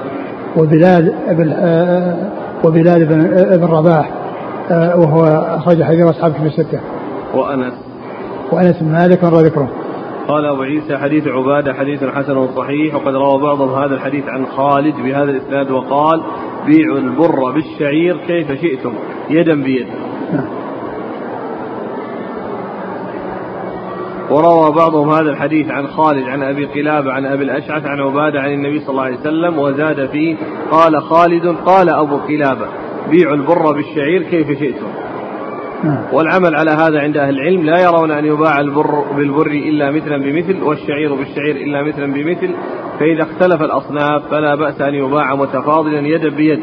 [0.57, 2.17] وبلال بن آه،
[2.65, 4.11] وبلال بن آه، بن رباح
[4.71, 5.25] آه، وهو
[5.57, 6.81] أخرج حديث أصحاب كتب الستة.
[7.35, 7.75] وأنس.
[8.53, 9.69] وأنس بن مالك مر ذكره
[10.29, 14.95] قال أبو عيسى حديث عبادة حديث حسن صحيح وقد روى بعضهم هذا الحديث عن خالد
[14.97, 16.23] بهذا الإسناد وقال
[16.67, 18.93] بيعوا البر بالشعير كيف شئتم
[19.31, 19.87] يدا بيد.
[20.33, 20.62] نعم.
[24.31, 28.53] وروى بعضهم هذا الحديث عن خالد عن أبي قلابة عن أبي الأشعث عن عبادة عن
[28.53, 30.37] النبي صلى الله عليه وسلم وزاد فيه
[30.71, 32.67] قال خالد قال أبو قلابة
[33.11, 34.87] بيعوا البر بالشعير كيف شئتم.
[35.85, 36.05] نعم.
[36.13, 40.63] والعمل على هذا عند أهل العلم لا يرون أن يباع البر بالبر إلا مثلا بمثل
[40.63, 42.55] والشعير بالشعير إلا مثلا بمثل.
[43.01, 46.61] فإذا اختلف الأصناف فلا بأس أن يباع متفاضلا يدا بيد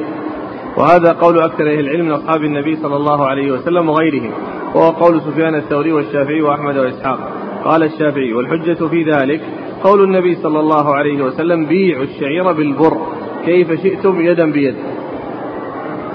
[0.78, 4.32] وهذا قول أكثر أهل العلم من أصحاب النبي صلى الله عليه وسلم وغيرهم.
[4.76, 7.19] وهو قول سفيان الثوري والشافعي وأحمد وإسحاق.
[7.65, 9.41] قال الشافعي والحجة في ذلك
[9.84, 12.98] قول النبي صلى الله عليه وسلم بيعوا الشعير بالبر
[13.45, 14.76] كيف شئتم يدا بيد.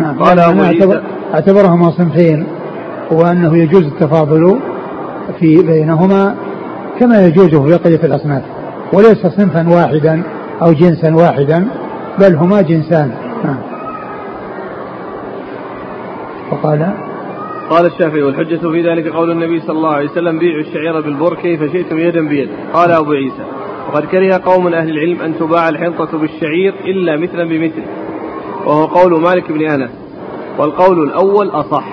[0.00, 1.00] نعم قال أبو عيسى
[1.35, 2.46] أعتبرهما صنفين
[3.11, 4.61] وأنه يجوز التفاضل
[5.38, 6.35] في بينهما
[7.00, 8.42] كما يجوز في بقية الأصناف
[8.92, 10.22] وليس صنفا واحدا
[10.62, 11.68] أو جنسا واحدا
[12.18, 13.12] بل هما جنسان.
[13.44, 13.59] نعم.
[16.52, 16.94] وقال
[17.70, 21.72] قال الشافعي والحجة في ذلك قول النبي صلى الله عليه وسلم بيعوا الشعير بالبر كيف
[21.72, 23.44] شئتم يدا بيد قال أبو عيسى
[23.88, 27.83] وقد كره قوم أهل العلم أن تباع الحنطة بالشعير إلا مثلا بمثل
[28.66, 29.90] وهو قول مالك بن أنس
[30.59, 31.85] والقول الأول أصح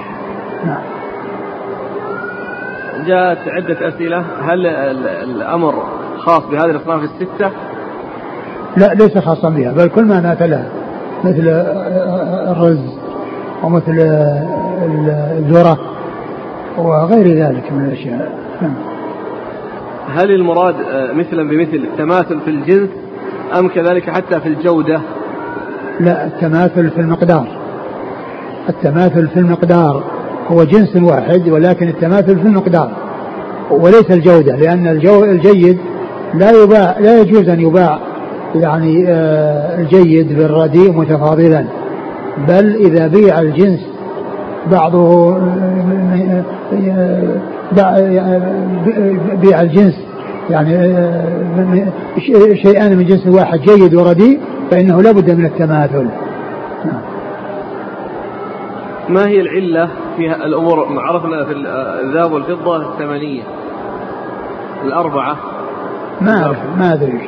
[3.08, 4.68] جاءت عدة أسئلة هل
[5.08, 5.84] الأمر
[6.18, 7.52] خاص بهذه الأصناف الستة؟
[8.78, 10.70] لا ليس خاصا بها بل كل ما مات لها
[11.24, 11.48] مثل
[12.52, 12.98] الرز
[13.64, 14.00] ومثل
[15.38, 15.80] الذرة
[16.77, 18.32] وغير ذلك من الأشياء.
[18.62, 18.73] نعم.
[20.15, 22.89] هل المراد آه، مثلا بمثل التماثل في الجنس
[23.60, 25.01] أم كذلك حتى في الجودة؟
[25.99, 27.47] لا التماثل في المقدار.
[28.69, 30.04] التماثل في المقدار
[30.47, 32.91] هو جنس واحد ولكن التماثل في المقدار
[33.71, 35.77] وليس الجودة لأن الجو الجيد
[36.34, 37.99] لا يباع لا يجوز أن يباع
[38.56, 41.65] يعني آه، الجيد بالرديء متفاضلا.
[42.47, 43.80] بل إذا بيع الجنس
[44.71, 45.38] بعضه
[49.41, 50.06] بيع الجنس.
[50.50, 50.71] يعني
[52.56, 54.39] شيئان من جنس واحد جيد ورديء
[54.71, 56.08] فإنه لا بد من التماثل.
[59.10, 61.52] ما هي العلة في الأمور عرفنا في
[62.04, 63.43] الذهب والفضة الثمانية؟
[64.86, 65.38] الأربعة؟
[66.21, 67.19] ما أعرف ما أدري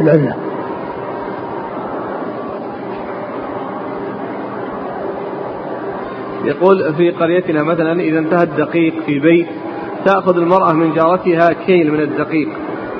[0.00, 0.34] العلة.
[6.44, 9.46] يقول في قريتنا مثلا إذا انتهى الدقيق في بيت
[10.04, 12.48] تأخذ المرأة من جارتها كيل من الدقيق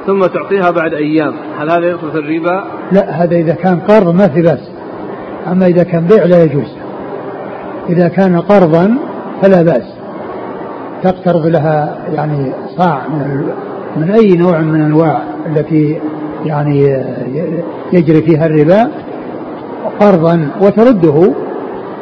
[0.06, 4.28] ثم تعطيها بعد أيام هل هذا يدخل في الربا؟ لا هذا إذا كان قرض ما
[4.28, 4.70] في بأس
[5.52, 6.76] أما إذا كان بيع لا يجوز
[7.88, 8.98] إذا كان قرضا
[9.42, 9.94] فلا بأس
[11.02, 13.52] تقترض لها يعني صاع من
[13.96, 16.00] من أي نوع من أنواع التي
[16.46, 17.04] يعني
[17.92, 18.90] يجري فيها الربا
[20.00, 21.32] قرضا وترده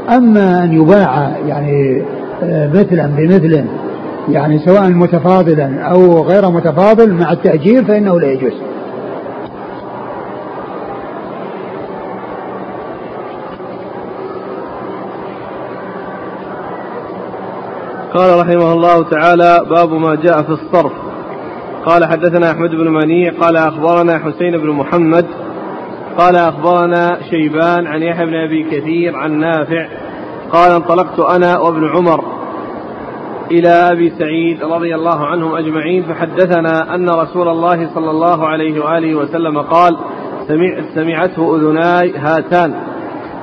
[0.09, 2.03] أما أن يباع يعني
[2.43, 3.65] آه، مثلا بمثل
[4.29, 8.53] يعني سواء متفاضلا أو غير متفاضل مع التأجيل فإنه لا يجوز.
[18.15, 20.93] قال رحمه الله تعالى باب ما جاء في الصرف.
[21.87, 25.27] قال حدثنا أحمد بن منيع قال أخبرنا حسين بن محمد
[26.21, 29.89] قال أخبرنا شيبان عن يحيى بن أبي كثير عن نافع
[30.53, 32.25] قال انطلقت أنا وابن عمر
[33.51, 39.15] إلى أبي سعيد رضي الله عنهم أجمعين فحدثنا أن رسول الله صلى الله عليه وآله
[39.15, 39.97] وسلم قال
[40.49, 42.75] سمع سمعته أذناي هاتان.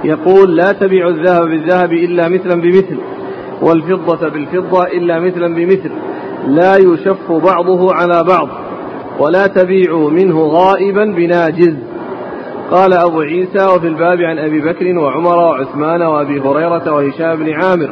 [0.03, 2.97] يقول لا تبيع الذهب بالذهب إلا مثلا بمثل
[3.61, 5.91] والفضة بالفضة إلا مثلا بمثل
[6.47, 8.49] لا يشف بعضه على بعض
[9.19, 11.86] ولا تبيعوا منه غائبا بناجز.
[12.71, 17.89] قال أبو عيسى وفي الباب عن أبي بكر وعمر وعثمان وأبي هريرة وهشام بن عامر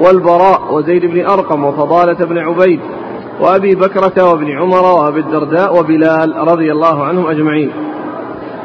[0.00, 2.80] والبراء وزيد بن أرقم وفضالة بن عبيد
[3.40, 7.70] وأبي بكرة وابن عمر وأبي الدرداء وبلال رضي الله عنهم أجمعين.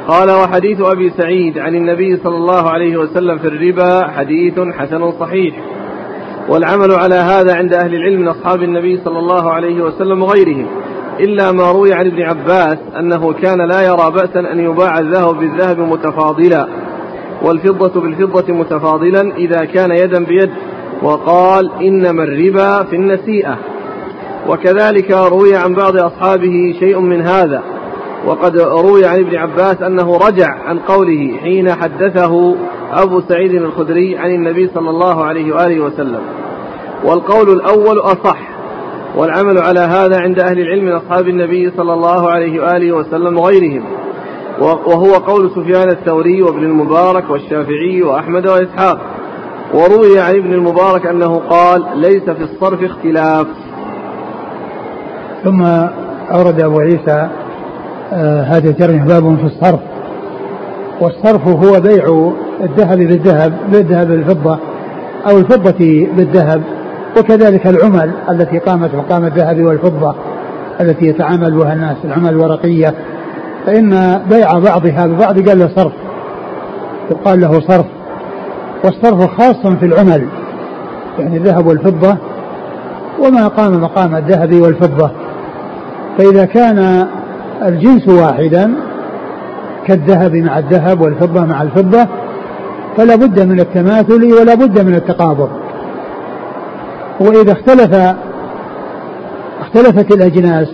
[0.08, 5.56] قال وحديث أبي سعيد عن النبي صلى الله عليه وسلم في الربا حديث حسن صحيح.
[6.50, 10.68] والعمل على هذا عند أهل العلم من أصحاب النبي صلى الله عليه وسلم وغيرهم.
[11.20, 15.80] إلا ما روي عن ابن عباس أنه كان لا يرى بأسا أن يباع الذهب بالذهب
[15.80, 16.68] متفاضلا
[17.42, 20.50] والفضة بالفضة متفاضلا إذا كان يدا بيد
[21.04, 23.58] وقال إنما الربا في النسيئة.
[24.50, 27.64] وكذلك روي عن بعض أصحابه شيء من هذا.
[28.26, 32.56] وقد روي عن ابن عباس أنه رجع عن قوله حين حدثه
[32.92, 36.22] أبو سعيد الخدري عن النبي صلى الله عليه وآله وسلم.
[37.04, 38.55] والقول الأول أصح.
[39.18, 43.84] والعمل على هذا عند أهل العلم من أصحاب النبي صلى الله عليه وآله وسلم وغيرهم.
[44.62, 48.98] وهو قول سفيان الثوري وابن المبارك والشافعي وأحمد وإسحاق.
[49.74, 53.48] وروي عن ابن المبارك أنه قال ليس في الصرف اختلاف.
[55.44, 55.62] ثم
[56.32, 57.30] أورد أبو عيسى
[58.14, 59.80] آه هذه الترجمة باب في الصرف.
[61.02, 64.60] والصرف هو بيع الذهب بالذهب بالذهب بالفضة
[65.30, 66.62] أو الفضة بالذهب.
[67.18, 70.16] وكذلك العمل التي قامت مقام الذهب والفضة
[70.82, 72.94] التي يتعامل بها الناس العمل الورقية.
[73.66, 75.94] فإن بيع بعضها ببعض قال له صرف.
[77.12, 77.86] يقال له صرف.
[78.84, 80.28] والصرف خاص في العمل
[81.20, 82.18] يعني الذهب والفضة
[83.20, 85.12] وما قام مقام الذهب والفضة.
[86.18, 87.08] فإذا كان
[87.66, 88.72] الجنس واحدا
[89.88, 92.08] كالذهب مع الذهب والفضة مع الفضة
[92.98, 95.50] فلا بد من التماثل ولا بد من التقابض.
[97.20, 98.16] وإذا اختلف
[99.62, 100.68] اختلفت الأجناس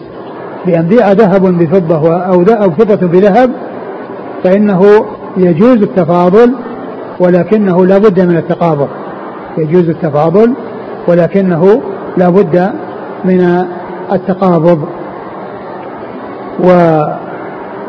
[0.66, 3.52] بأن بيع ذهب بفضة أو أو فضة بذهب
[4.44, 5.06] فإنه
[5.38, 6.54] يجوز التفاضل
[7.20, 8.88] ولكنه لا بد من التقابض.
[9.58, 10.54] يجوز التفاضل
[11.08, 11.82] ولكنه
[12.18, 12.72] لا بد
[13.26, 13.66] من
[14.12, 14.88] التقابض.
[16.64, 16.70] و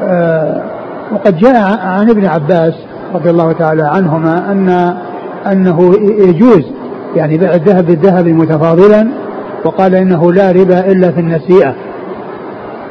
[0.02, 0.62] آه،
[1.12, 2.74] وقد جاء عن ابن عباس
[3.14, 4.96] رضي الله تعالى عنهما أن
[5.52, 6.64] أنه يجوز
[7.16, 9.08] يعني بيع الذهب بالذهب متفاضلا
[9.64, 11.74] وقال إنه لا ربا إلا في النسيئة.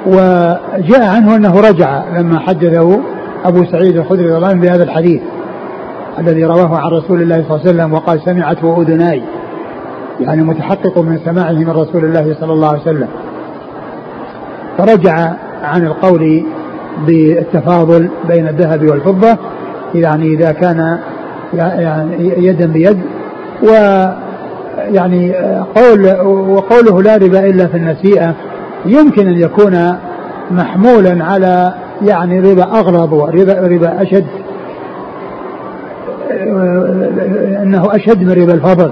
[0.08, 3.00] وجاء عنه أنه رجع لما حدثه
[3.46, 5.22] أبو سعيد الخدري رضي الله عنه بهذا الحديث
[6.20, 9.22] الذي رواه عن رسول الله صلى الله عليه وسلم وقال سمعته أذناي.
[10.20, 13.08] يعني متحقق من سماعه من رسول الله صلى الله عليه وسلم.
[14.78, 15.32] فرجع
[15.64, 16.44] عن القول
[17.08, 19.38] بالتفاضل بين الذهب والفضة.
[19.96, 21.00] يعني إذا كان
[21.54, 22.98] يعني يدا بيد
[23.64, 23.72] و
[24.78, 25.34] يعني
[25.76, 28.36] قول وقوله لا ربا إلا في النسيئة
[28.86, 29.96] يمكن أن يكون
[30.52, 34.26] محمولا على يعني ربا أغلظ وربا ربا أشد
[37.64, 38.92] أنه أشد من ربا الفضل.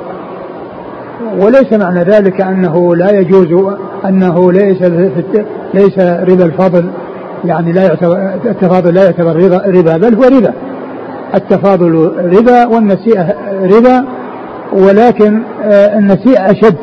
[1.40, 3.74] وليس معنى ذلك أنه لا يجوز
[4.06, 4.82] أنه ليس
[5.74, 6.90] ليس ربا الفضل
[7.46, 9.36] يعني لا يعتبر التفاضل لا يعتبر
[9.68, 10.54] ربا بل هو ربا.
[11.36, 14.06] التفاضل ربا والنسيئة ربا
[14.74, 16.76] ولكن آه، النسيئة أشد.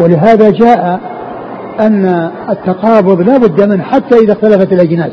[0.00, 1.00] ولهذا جاء
[1.80, 5.12] أن التقابض لا بد منه حتى إذا اختلفت الأجناس.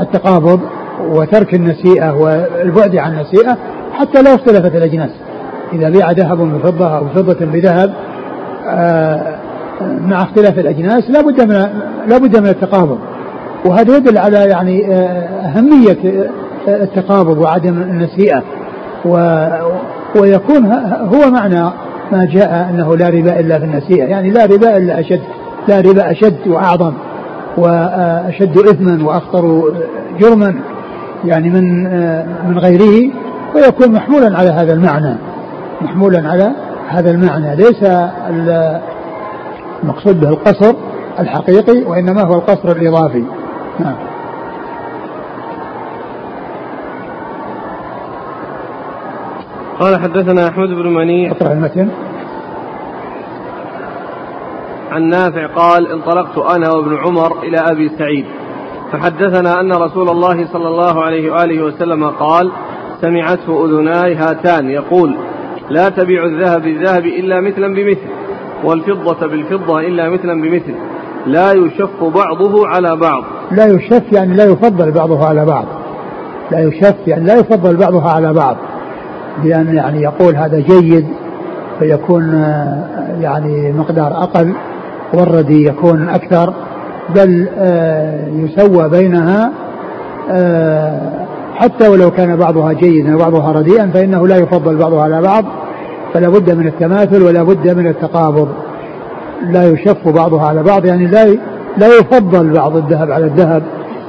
[0.00, 0.60] التقابض
[1.08, 3.56] وترك النسيئة والبعد عن النسيئة
[3.92, 5.10] حتى لو اختلفت الأجناس.
[5.72, 7.94] إذا بيع ذهب بفضة أو فضة بذهب
[8.68, 9.38] آه،
[9.80, 11.68] مع اختلاف الأجناس لا بد من
[12.08, 12.98] لا بد من التقابض.
[13.64, 16.28] وهذا يدل على يعني آه، أهمية
[16.68, 18.42] التقابض وعدم النسيئة.
[20.20, 20.66] ويكون
[21.14, 21.70] هو معنى
[22.12, 24.04] ما جاء أنه لا ربا إلا في النسيئة.
[24.04, 25.20] يعني لا ربا إلا أشد.
[25.68, 26.92] لا ربا أشد وأعظم
[27.56, 29.72] وأشد إثما وأخطر
[30.18, 30.54] جرما
[31.24, 31.84] يعني من
[32.48, 33.12] من غيره
[33.54, 35.16] ويكون محمولا على هذا المعنى.
[35.80, 36.52] محمولا على
[36.88, 37.56] هذا المعنى.
[37.56, 37.84] ليس
[39.82, 40.74] المقصود به القصر
[41.18, 43.24] الحقيقي وإنما هو القصر الإضافي.
[43.80, 43.96] نعم.
[49.80, 51.30] قال حدثنا أحمد بن منيع.
[51.30, 51.88] اقرأ المتن.
[54.90, 58.24] عن نافع قال انطلقت أنا وابن عمر إلى أبي سعيد.
[58.92, 62.50] فحدثنا أن رسول الله صلى الله عليه وآله وسلم قال
[63.00, 64.70] سمعته أذناي هاتان.
[64.70, 65.16] يقول
[65.70, 68.08] لا تبيع الذهب بالذهب إلا مثلا بمثل
[68.64, 70.74] والفضة بالفضة إلا مثلا بمثل.
[71.26, 73.24] لا يشف بعضه على بعض.
[73.50, 75.64] لا يشف يعني لا يفضل بعضها على بعض.
[76.50, 78.56] لا يشف يعني لا يفضل بعضها على بعض.
[79.42, 81.06] بأن يعني يقول هذا جيد
[81.78, 82.84] فيكون آه،
[83.20, 84.54] يعني مقدار أقل
[85.14, 86.54] والردي يكون أكثر
[87.14, 89.52] بل آه، يسوى بينها
[90.30, 95.44] آه، حتى ولو كان بعضها جيدا وبعضها رديئا فإنه لا يفضل بعضها على بعض
[96.14, 98.48] فلا بد من التماثل ولا بد من التقابض.
[99.50, 101.24] لا يشف بعضها على بعض يعني لا
[101.76, 103.62] لا يفضل بعض الذهب على الذهب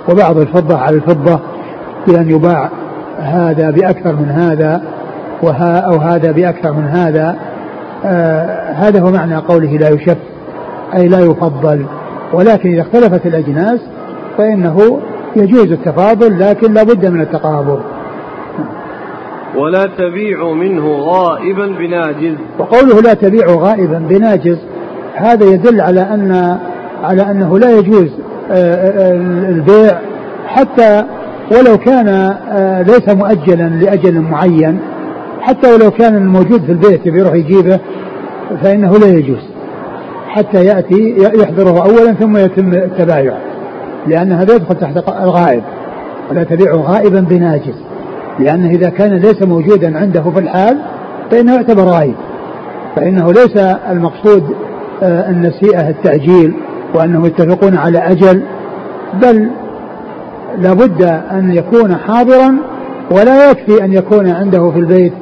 [0.09, 1.39] وبعض الفضة على الفضة
[2.07, 2.69] بأن يباع
[3.19, 4.81] هذا بأكثر من هذا.
[5.41, 7.35] وها أو هذا بأكثر من هذا
[8.05, 10.17] آه هذا هو معنى قوله لا يشف
[10.93, 11.85] أي لا يفضل.
[12.33, 13.79] ولكن إذا اختلفت الأجناس
[14.37, 14.99] فإنه
[15.35, 17.79] يجوز التفاضل لكن لا بد من التقابل
[19.55, 22.35] ولا تبيع منه غائبا بناجز.
[22.59, 24.57] وقوله لا تبيع غائبا بناجز
[25.15, 26.57] هذا يدل على أن
[27.03, 28.09] على أنه لا يجوز
[28.51, 29.13] آه، آه،
[29.49, 29.99] البيع
[30.47, 31.03] حتى
[31.51, 34.79] ولو كان آه، ليس مؤجلا لأجل معين.
[35.41, 37.79] حتى ولو كان الموجود في البيت يروح يجيبه
[38.61, 39.49] فإنه لا يجوز.
[40.27, 43.37] حتى يأتي يحضره أولا ثم يتم التبايع.
[44.07, 45.63] لأن هذا يدخل تحت الغائب.
[46.31, 47.75] ولا تبيع غائبا بناجز
[48.39, 50.77] لأنه إذا كان ليس موجودا عنده في الحال
[51.31, 52.15] فإنه يعتبر غائب.
[52.95, 53.57] فإنه ليس
[53.91, 54.43] المقصود
[55.03, 56.53] آه، النسيئة التأجيل
[56.95, 58.41] وأنهم يتفقون على أجل
[59.13, 59.49] بل
[60.57, 62.55] لابد أن يكون حاضرا
[63.11, 65.13] ولا يكفي أن يكون عنده في البيت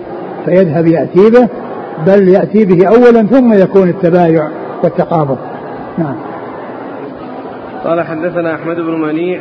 [0.45, 1.47] فيذهب يأتي به
[2.07, 4.49] بل يأتي به أولا ثم يكون التبايع
[4.83, 5.37] والتقابض.
[5.97, 6.15] نعم.
[7.85, 9.39] قال حدثنا أحمد بن منيع.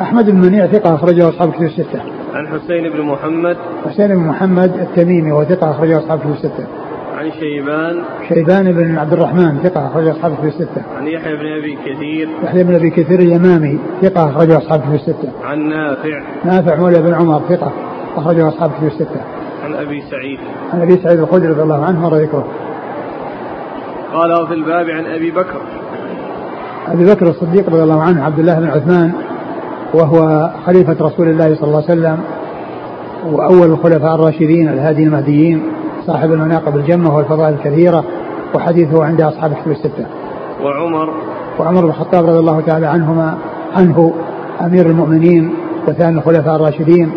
[0.00, 2.00] أحمد بن منيع ثقة أخرجه أصحاب كتب الستة.
[2.34, 3.56] عن حسين بن محمد.
[3.88, 6.66] حسين بن محمد التميمي وثقة أخرجه أصحاب كتب الستة.
[7.18, 8.02] عن شيبان.
[8.28, 10.82] شيبان بن عبد الرحمن ثقة أخرج أصحاب كتب الستة.
[10.98, 12.28] عن يحيى بن أبي كثير.
[12.44, 15.28] يحيى بن أبي كثير اليمامي ثقة أخرج أصحاب كتب الستة.
[15.44, 16.22] عن نافع.
[16.44, 17.72] نافع مولى بن عمر ثقة
[18.16, 19.20] أخرج أصحاب كتب الستة.
[19.72, 20.38] عن أبي سعيد.
[20.72, 22.46] عن أبي سعيد الخدري رضي الله عنه مر ذكره.
[24.12, 25.60] قال في الباب عن أبي بكر.
[26.88, 29.12] أبي بكر الصديق رضي الله عنه عبد الله بن عثمان
[29.94, 32.18] وهو خليفة رسول الله صلى الله عليه وسلم
[33.32, 35.62] وأول الخلفاء الراشدين الهادي المهديين
[36.06, 38.04] صاحب المناقب الجمة والفضائل الكثيرة
[38.54, 40.06] وحديثه عند أصحاب الكتب الستة.
[40.62, 41.14] وعمر.
[41.58, 43.38] وعمر بن الخطاب رضي الله تعالى عنهما
[43.76, 44.14] عنه
[44.60, 45.54] أمير المؤمنين
[45.88, 47.12] وثاني الخلفاء الراشدين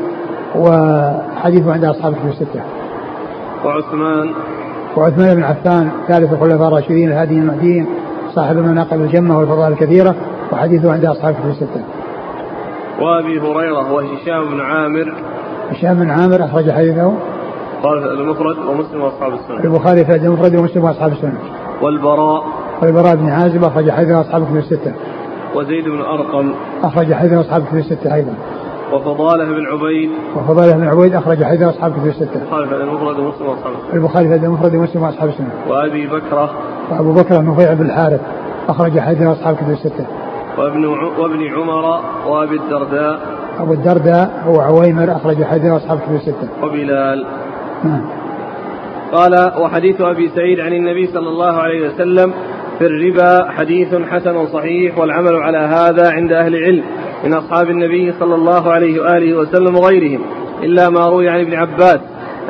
[0.58, 2.62] وحديثه عند أصحاب الكتب الستة
[3.66, 4.32] وعثمان
[4.98, 7.88] وعثمان بن عفان ثالث الخلفاء الراشدين الهادي المهديين
[8.36, 10.16] صاحب المناقب الجمة والفضائل الكثيرة
[10.52, 11.82] وحديثه عند أصحاب الكتب الستة
[13.02, 15.14] وأبي هريرة وهشام بن عامر
[15.72, 17.14] هشام بن عامر أخرج حديثه
[17.86, 19.64] المفرد ومسلم وأصحاب السنة.
[19.64, 21.40] البخاري في المفرد ومسلم وأصحاب السنة.
[21.82, 22.44] والبراء
[22.82, 24.94] والبراء بن عازب أخرج حديثه اصحاب الكتب الستة.
[25.56, 26.54] وزيد بن أرقم
[26.84, 28.34] أخرج حديثه اصحاب الكتب الستة أيضا.
[28.94, 32.42] وفضاله بن عبيد وفضاله بن عبيد أخرج حديثه أصحاب الكتب الستة.
[32.42, 33.94] البخاري في المفرد ومسلم السنة.
[33.94, 35.50] البخاري في المفرد ومسلم وأصحاب السنة.
[35.68, 36.50] وأبي بكرة
[36.92, 38.22] وأبو بكر نفيع بن الحارث
[38.70, 40.06] أخرج حديثه أصحاب الكتب الستة.
[40.58, 40.86] وابن
[41.20, 43.20] وابن عمر وأبي الدرداء
[43.60, 46.48] أبو الدرداء هو عويمر أخرج حديثه أصحاب الكتب الستة.
[46.64, 47.26] وبلال
[47.84, 48.06] نعم.
[49.12, 52.34] قال وحديث أبي سعيد عن النبي صلى الله عليه وسلم
[52.80, 56.84] في الربا حديث حسن صحيح والعمل على هذا عند أهل العلم
[57.26, 60.22] من أصحاب النبي صلى الله عليه وآله وسلم وغيرهم
[60.64, 62.00] إلا ما روي عن ابن عباس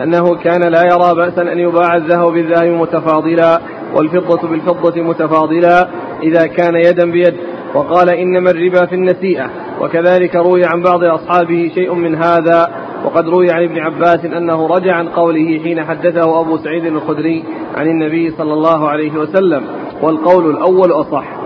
[0.03, 3.59] أنه كان لا يرى بأسا أن يباع الذهب بالذهب متفاضلا
[3.95, 5.87] والفضة بالفضة متفاضلا
[6.23, 7.33] إذا كان يدا بيد.
[7.75, 9.49] وقال إنما الربا في النسيئة
[9.81, 12.69] وكذلك روي عن بعض أصحابه شيء من هذا.
[13.05, 17.43] وقد روي عن ابن عباس أنه رجع عن قوله حين حدثه أبو سعيد الخدري
[17.75, 19.63] عن النبي صلى الله عليه وسلم
[20.01, 21.44] والقول الأول أصح.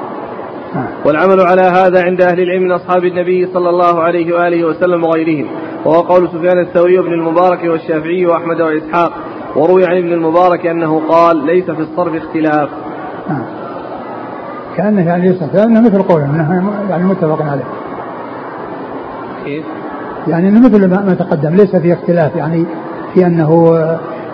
[1.06, 5.46] والعمل على هذا عند أهل العلم من أصحاب النبي صلى الله عليه وآله وسلم وغيرهم.
[5.86, 9.12] وهو قول سفيان الثوري وابن المبارك والشافعي وأحمد وإسحاق.
[9.56, 12.70] وروي عن ابن المبارك أنه قال ليس في الصرف اختلاف.
[14.78, 17.64] كأنه يعني ليس كأنه مثل قوله يعني متفق عليه.
[19.46, 19.64] كيف؟
[20.28, 22.66] يعني مثل ما تقدم ليس في اختلاف يعني
[23.14, 23.78] في أنه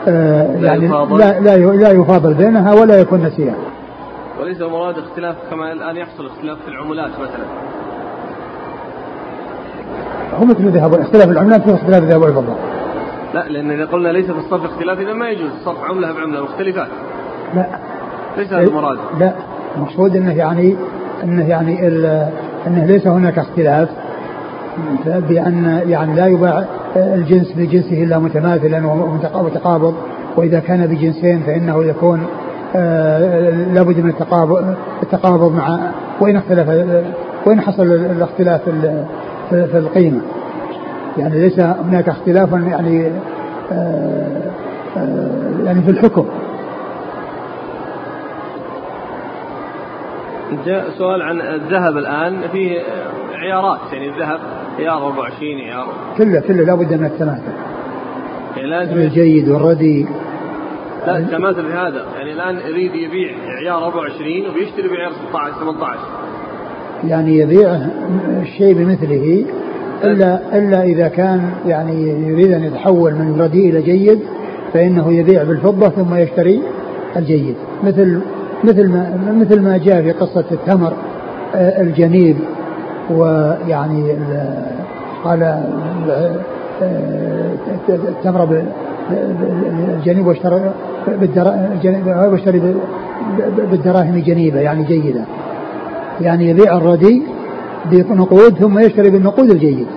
[0.07, 3.53] آه يعني لا لا لا يفاضل بينها ولا يكون نسيئا.
[4.39, 7.45] وليس المراد اختلاف كما الآن يحصل اختلاف في العملات مثلا.
[10.39, 12.55] هو مثل ذهب اختلاف العملات في اختلاف الذهب والفضة.
[13.33, 16.87] لا لأن إذا قلنا ليس في الصرف اختلاف إذا ما يجوز صرف عملة بعملة مختلفات.
[17.55, 17.79] لا
[18.37, 18.97] ليس هذا المراد.
[19.19, 19.33] لا
[19.75, 20.75] المقصود أنه يعني
[21.23, 21.87] أنه يعني
[22.67, 23.89] أنه ليس هناك اختلاف
[25.05, 26.65] بأن يعني لا يباع
[26.95, 28.87] الجنس بجنسه إلا متماثلا
[29.33, 29.95] ومتقابض
[30.35, 32.27] وإذا كان بجنسين فإنه يكون
[33.73, 36.69] لابد من التقابض التقابض مع وإن اختلف
[37.45, 38.61] وين حصل الاختلاف
[39.49, 40.21] في في القيمة.
[41.17, 43.11] يعني ليس هناك اختلاف يعني
[43.71, 44.51] آه،
[44.97, 46.25] آه، يعني في الحكم.
[50.65, 52.41] جاء سؤال عن الذهب الآن.
[52.51, 52.79] فيه
[53.35, 54.39] عيارات يعني الذهب
[54.79, 57.51] عيار 24 عيار كله كله لابد من التماثل
[58.57, 60.07] يعني لازم الجيد والردي
[61.07, 62.05] لا التماثل في هذا.
[62.15, 65.99] يعني الآن يريد يبيع عيار 24 وبيشتري بعيار 16 18
[67.03, 67.79] يعني يبيع
[68.41, 69.45] الشيء بمثله
[70.03, 74.19] إلا إلا إذا كان يعني يريد أن يتحول من رديء إلى جيد
[74.73, 76.61] فإنه يبيع بالفضة ثم يشتري
[77.15, 77.55] الجيد.
[77.83, 78.21] مثل
[78.63, 80.93] مثل ما مثل ما جاء في قصة التمر
[81.55, 82.37] آه، الجنيب
[83.11, 84.15] ويعني
[85.23, 85.43] قال
[86.81, 87.51] آه،
[87.89, 88.63] التمر
[89.93, 90.73] الجنيب واشترى
[92.31, 92.75] واشتري
[93.57, 95.25] بالدراهم جنيبة يعني جيدة.
[96.21, 97.23] يعني يبيع الردي
[97.91, 99.87] بنقود ثم يشتري بالنقود الجيد.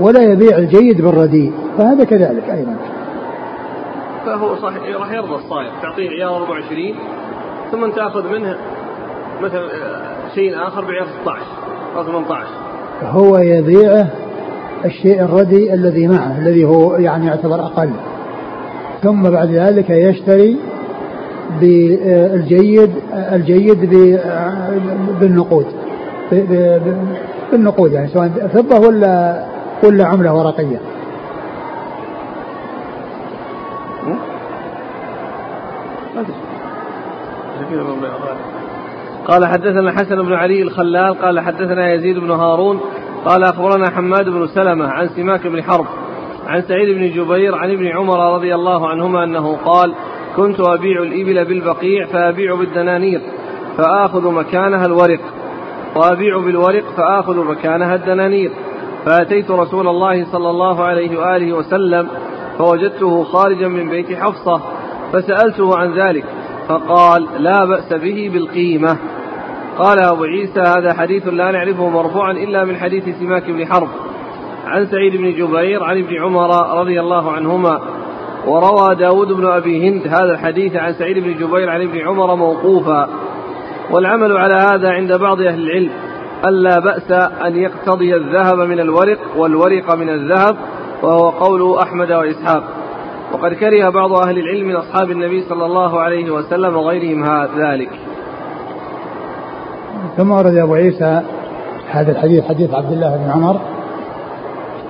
[0.00, 1.52] ولا يبيع الجيد بالرديء.
[1.78, 2.76] فهذا كذلك أيضا.
[4.26, 5.70] فهو صحيح راح يرضى الصايغ.
[5.82, 6.94] تعطيه عيار 24
[7.72, 8.56] ثم تأخذ منه
[9.42, 11.40] مثلا آه، شيء آخر بعيار 16
[11.96, 12.46] أو 18
[13.02, 14.08] هو يبيعه
[14.84, 17.90] الشيء الردي الذي معه الذي هو يعني يعتبر أقل.
[19.02, 20.56] ثم بعد ذلك يشتري
[21.60, 23.90] بالجيد الجيد
[25.20, 25.66] بالنقود.
[27.52, 29.44] بالنقود يعني سواء فضة ولا
[29.84, 30.80] ولا عملة ورقية.
[39.28, 42.80] قال حدثنا الحسن بن علي الخلال قال حدثنا يزيد بن هارون
[43.24, 45.86] قال أخبرنا حماد بن سلمة عن سماك بن حرب
[46.46, 49.94] عن سعيد بن جبير عن ابن عمر رضي الله عنهما أنه قال
[50.36, 53.20] كنت أبيع الإبل بالبقيع فأبيع بالدنانير
[53.76, 55.20] فآخذ مكانها الورق
[55.96, 58.50] وأبيع بالورق فآخذ مكانها الدنانير.
[59.04, 62.08] فأتيت رسول الله صلى الله عليه وآله وسلم
[62.58, 64.60] فوجدته خارجا من بيت حفصة
[65.12, 66.24] فسألته عن ذلك
[66.68, 68.98] فقال لا بأس به بالقيمة.
[69.78, 73.88] قال أبو عيسى هذا حديث لا نعرفه مرفوعا إلا من حديث سماك بن حرب.
[74.66, 77.80] عن سعيد بن جبير عن ابن عمر رضي الله عنهما
[78.46, 83.08] وروى داود بن أبي هند هذا الحديث عن سعيد بن جبير عن ابن عمر موقوفا.
[83.90, 85.90] والعمل على هذا عند بعض أهل العلم
[86.48, 87.10] ألا بأس
[87.46, 90.56] أن يقتضي الذهب من الورق والورق من الذهب
[91.02, 92.64] وهو قول أحمد وإسحاق.
[93.32, 97.24] وقد كره بعض أهل العلم من أصحاب النبي صلى الله عليه وسلم وغيرهم
[97.56, 97.90] ذلك.
[100.16, 101.22] ثم ورد أبو عيسى
[101.90, 103.60] هذا الحديث حديث عبد الله بن عمر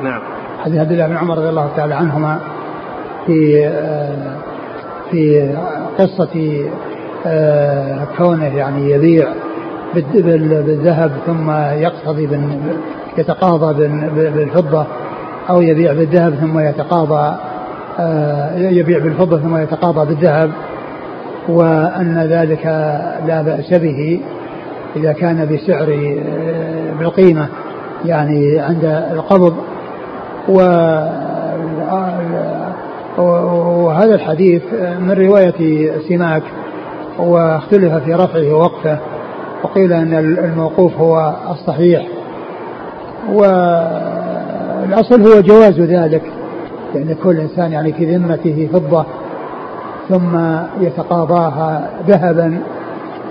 [0.03, 0.21] نعم.
[0.65, 2.39] حديث عبد الله بن عمر رضي الله تعالى عنهما
[3.27, 4.37] في آه،
[5.11, 5.55] في
[5.99, 6.65] قصة
[7.27, 9.29] آه، كونه يعني يبيع
[9.95, 12.29] بالذهب ثم يقتضي
[13.19, 14.87] يتقاضى بالفضة
[15.51, 17.37] أو يبيع بالذهب ثم يتقاضى
[17.99, 20.51] آه، يبيع بالفضة ثم يتقاضى بالذهب
[21.49, 22.67] وأن ذلك
[23.27, 24.21] لا بأس به
[24.97, 25.87] إذا كان بسعر
[26.99, 27.49] بالقيمة
[28.05, 29.55] يعني عند القبض.
[33.19, 34.63] وهذا الحديث
[35.01, 36.43] من رواية سماك
[37.19, 38.99] واختلف في رفعه ووقفه
[39.63, 42.07] وقيل أن الموقوف هو الصحيح.
[43.33, 46.23] والأصل هو جواز ذلك
[46.95, 49.07] يعني كل إنسان يعني في ذمته فضة
[50.09, 50.37] ثم
[50.81, 52.59] يتقاضاها ذهبا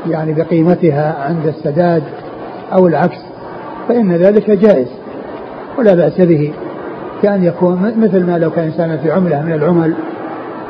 [0.10, 2.04] يعني بقيمتها عند السداد
[2.74, 3.18] أو العكس
[3.88, 4.88] فإن ذلك جائز
[5.78, 6.54] ولا بأس به.
[7.22, 9.94] كأن يكون مثل ما لو كان إنسانا في عملة من العمل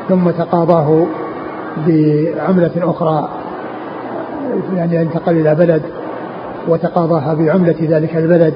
[0.10, 1.06] ثم تقاضاه
[1.88, 3.30] بعملة أخرى
[4.76, 5.82] يعني انتقل إلى بلد
[6.68, 8.54] وتقاضاها بعملة ذلك البلد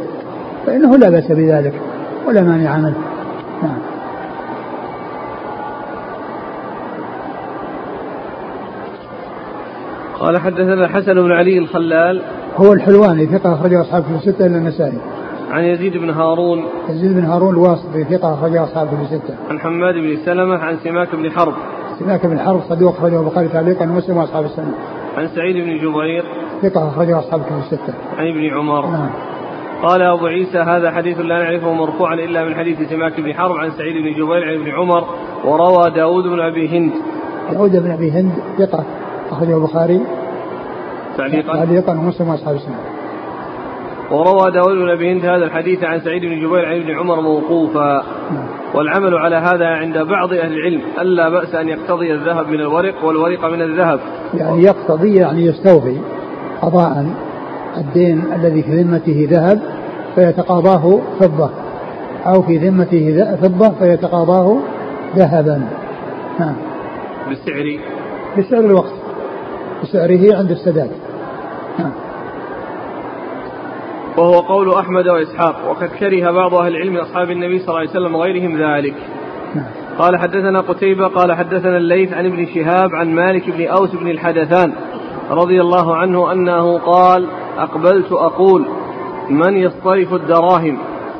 [0.66, 1.74] فإنه لا بأس بذلك
[2.28, 2.96] ولا مانع منه.
[3.64, 3.78] نعم.
[10.20, 12.22] قال حدثنا الحسن بن علي الخلال.
[12.58, 15.14] هو الحلواني ثقة أخرجه أصحاب في الستة إلا النسائي.
[15.56, 16.66] عن يزيد بن هارون.
[16.89, 19.36] يزيد بن هارون الواسطي ثقة أخرجه أصحاب في الستة.
[19.49, 21.53] عن حماد بن سلمة عن سماك بن حرب.
[21.99, 24.74] سماك بن حرب صدوق أخرجه البخاري تعليقا ومسلم وأصحاب السنة.
[25.18, 26.24] عن سعيد بن جبير.
[26.62, 27.93] ثقة أخرجه أصحاب في الستة.
[28.18, 28.86] عن ابن عمر.
[28.86, 29.10] نعم.
[29.84, 33.72] قال أبو عيسى هذا حديث لا نعرفه مرفوعا إلا من حديث سماك بن حرب عن
[33.72, 35.03] سعيد بن جبير عن ابن عمر
[35.45, 36.91] وروى داود بن أبي هند.
[37.51, 38.84] داود بن أبي هند ثقة
[39.32, 40.01] أخرجه البخاري.
[41.18, 41.53] تعليقا.
[41.53, 42.95] تعليقا ومسلم وأصحاب السنة.
[44.12, 48.03] وروى داود بن أبي هند هذا الحديث عن سعيد بن جبير عن ابن عمر موقوفا.
[48.74, 53.45] والعمل على هذا عند بعض أهل العلم ألا بأس أن يقتضي الذهب من الورق والورق
[53.45, 53.99] من الذهب.
[54.34, 55.97] يعني يقتضي يعني يستوفي
[56.62, 57.06] قضاء
[57.78, 59.62] الدين الذي في ذمته ذهب
[60.16, 61.49] فيتقاضاه فضة
[62.26, 64.58] أو في ذمته فضة فيتقاضاه
[65.16, 65.68] ذهبا.
[66.39, 66.56] نعم
[67.32, 67.80] بسعر
[68.38, 68.93] بسعر الوقت
[69.84, 70.91] بسعره عند السداد.
[71.80, 71.91] نعم
[74.18, 78.16] وهو قول أحمد وإسحاق وقد كره بعض أهل العلم أصحاب النبي صلى الله عليه وسلم
[78.16, 78.95] وغيرهم ذلك.
[79.55, 79.66] نعم.
[79.99, 84.74] قال حدثنا قتيبة قال حدثنا الليث عن ابن شهاب عن مالك بن أوس بن الحدثان
[85.32, 88.66] رضي الله عنه أنه قال أقبلت أقول
[89.30, 90.78] من يصطرف الدراهم؟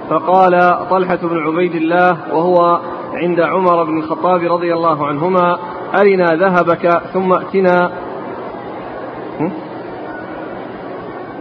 [0.10, 2.80] فقال طلحة بن عبيد الله وهو
[3.14, 5.58] عند عمر بن الخطاب رضي الله عنهما
[5.96, 7.92] أرنا ذهبك ثم ائتنا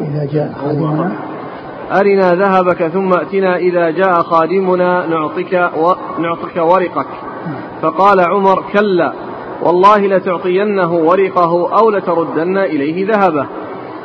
[0.01, 1.34] إذا جاء خادمنا
[2.01, 5.55] أرنا ذهبك ثم ائتنا إذا جاء خادمنا نعطيك
[6.19, 7.07] نعطيك ورقك.
[7.83, 9.13] فقال عمر كلا
[9.63, 13.47] والله لتعطينه ورقه أو لتردن إليه ذهبه.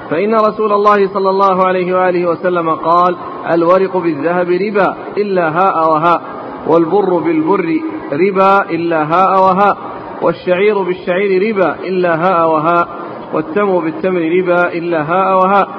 [0.09, 3.15] فإن رسول الله صلى الله عليه وآله وسلم قال
[3.51, 6.21] الورق بالذهب ربا إلا هاء وهاء
[6.67, 7.79] والبر بالبر
[8.13, 9.77] ربا إلا هاء وهاء
[10.21, 12.87] والشعير بالشعير ربا إلا هاء وهاء
[13.33, 15.69] والتمر بالتمر ربا إلا هاء وهاء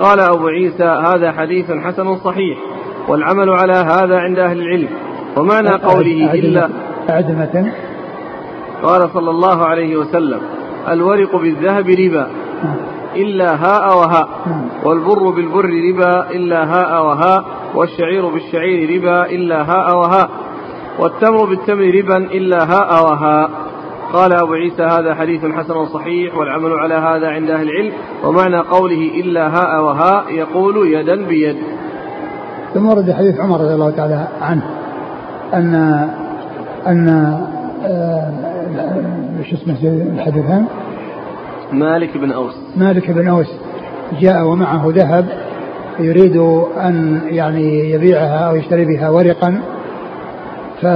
[0.00, 2.58] قال أبو عيسى هذا حديث حسن صحيح
[3.08, 4.88] والعمل على هذا عند أهل العلم.
[5.36, 6.68] ومعنى قوله إلا
[7.10, 7.30] أعد
[8.82, 10.40] قال صلى الله عليه وسلم
[10.88, 12.26] الورق بالذهب ربا
[13.16, 14.28] إلا هاء وهاء
[14.84, 17.44] والبر بالبر ربا إلا هاء وهاء
[17.74, 20.30] والشعير بالشعير ربا إلا هاء وهاء
[20.98, 23.50] والتمر بالتمر ربا إلا هاء وهاء.
[24.12, 27.92] قال أبو عيسى هذا حديث حسن صحيح والعمل على هذا عند أهل العلم
[28.24, 31.56] ومعنى قوله إلا هاء وهاء يقول يدا بيد.
[32.74, 34.62] ثم ورد حديث عمر رضي الله تعالى عنه
[35.54, 35.74] أن
[36.86, 37.08] أن
[37.84, 38.22] آه،
[39.50, 39.76] شو اسمه
[40.14, 40.66] الحديثان؟
[41.72, 42.54] مالك بن أوس.
[42.76, 43.46] مالك بن أوس
[44.20, 45.26] جاء ومعه ذهب
[45.98, 46.36] يريد
[46.76, 49.60] أن يعني يبيعها أو يشتري بها ورقا
[50.80, 50.86] ف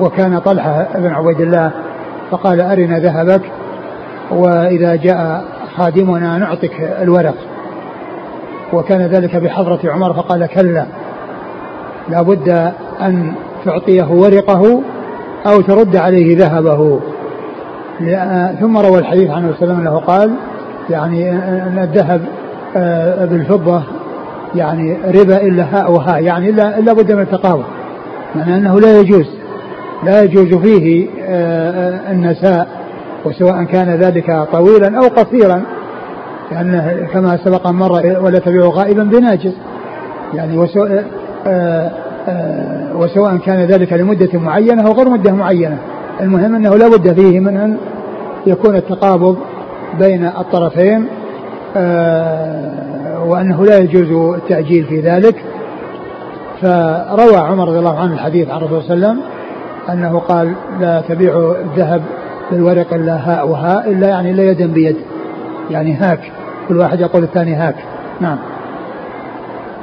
[0.00, 1.72] وكان طلحة بن عبيد الله
[2.30, 3.42] فقال أرنا ذهبك
[4.30, 5.44] وإذا جاء
[5.76, 6.72] خادمنا نعطيك
[7.02, 7.34] الورق.
[8.72, 10.86] وكان ذلك بحضرة عمر فقال كلا
[12.08, 13.32] لا بد أن
[13.64, 14.82] تعطيه ورقه
[15.46, 17.00] أو ترد عليه ذهبه.
[18.60, 20.34] ثم روى الحديث عنه وسلم أنه قال
[20.90, 22.20] يعني أن الذهب
[22.76, 23.82] آه، بالفضة
[24.54, 27.64] يعني ربا إلا هاء وهاء يعني إلا, إلا بد من التقاوى
[28.36, 29.37] يعني أنه لا يجوز.
[30.04, 32.68] لا يجوز فيه آه، آه، النساء
[33.24, 35.62] وسواء كان ذلك طويلا أو قصيرا
[36.52, 39.52] لأنه كما سبق مرة ولا تبيع غائبا بناجز
[40.34, 41.04] يعني وسواء
[42.94, 45.78] وسواء كان ذلك لمدة معينة أو غير مدة معينة.
[46.20, 47.76] المهم أنه لا بد فيه من أن
[48.46, 49.36] يكون التقابض
[49.98, 51.06] بين الطرفين
[51.76, 55.44] آه، وأنه لا يجوز التأجيل في ذلك.
[56.60, 59.37] فروى عمر رضي الله عنه الحديث عن الرسول صلى الله عليه وسلم
[59.92, 62.02] أنه قال لا تبيع الذهب
[62.50, 64.96] بالورق إلا هاء وهاء إلا يعني لا يدا بيد.
[65.70, 66.20] يعني هاك.
[66.68, 67.74] كل واحد يقول الثاني هاك.
[68.20, 68.38] نعم.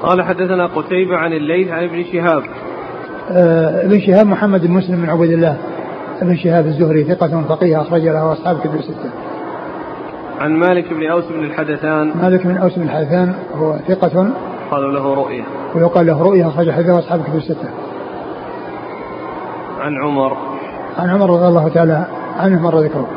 [0.04, 2.44] قال حدثنا قتيبة عن الليث عن ابن شهاب.
[3.32, 5.58] آه ابن شهاب محمد بن مسلم بن عبيد الله.
[6.22, 9.10] ابن شهاب الزهري ثقة فقيه أخرج له أصحاب كتب الستة.
[10.40, 12.12] عن مالك بن أوس بن الحدثان.
[12.22, 14.30] مالك بن أوس بن الحدثان هو ثقة.
[14.72, 15.44] قالوا له رؤية.
[15.76, 17.70] ويقال له رؤية أخرج حديثه أصحاب كتب الستة.
[19.86, 20.38] عن عمر
[20.98, 22.08] عن عمر رضي الله تعالى
[22.38, 23.08] عنه مر ذكره.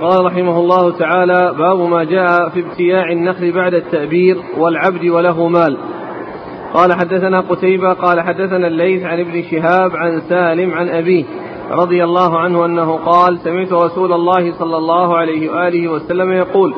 [0.00, 5.78] قال رحمه الله تعالى باب ما جاء في ابتياع النخل بعد التأبير والعبد وله مال
[6.74, 11.24] قال حدثنا قتيبة قال حدثنا الليث عن ابن شهاب عن سالم عن أبيه
[11.70, 16.74] رضي الله عنه أنه قال سمعت رسول الله صلى الله عليه وآله وسلم يقول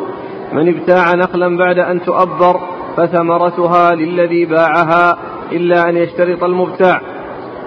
[0.53, 2.61] من ابتاع نخلا بعد أن تؤبر
[3.01, 5.19] فثمرتها للذي باعها
[5.53, 7.01] إلا أن يشترط المبتاع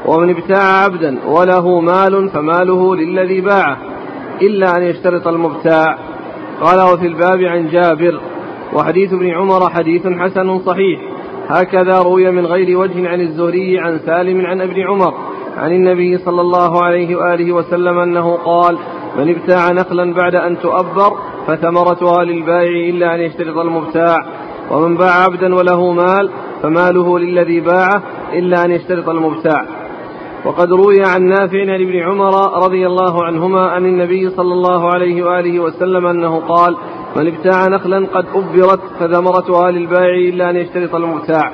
[0.06, 3.78] ومن ابتاع عبدا وله مال فماله للذي باعه
[4.42, 5.98] إلا أن يشترط المبتاع.
[6.62, 8.20] قال وفي الباب عن جابر
[8.74, 11.00] وحديث ابن عمر حديث حسن صحيح.
[11.50, 15.14] هكذا روي من غير وجه عن الزهري عن سالم عن ابن عمر
[15.58, 18.78] عن النبي صلى الله عليه وآله وسلم أنه قال
[19.18, 21.18] من ابتاع نخلا بعد أن تؤبر
[21.48, 24.18] فثمرتها للبائع إلا أن يشترط المبتاع.
[24.72, 26.30] ومن باع عبدا وله مال
[26.64, 28.04] فماله للذي باعه
[28.34, 29.66] إلا أن يشترط المبتاع.
[30.46, 35.24] وقد روي عن نافع عن ابن عمر رضي الله عنهما عن النبي صلى الله عليه
[35.24, 36.76] وآله وسلم أنه قال
[37.16, 41.52] من ابتاع نخلا قد أبرت فثمرتها للبائع إلا أن يشترط المبتاع.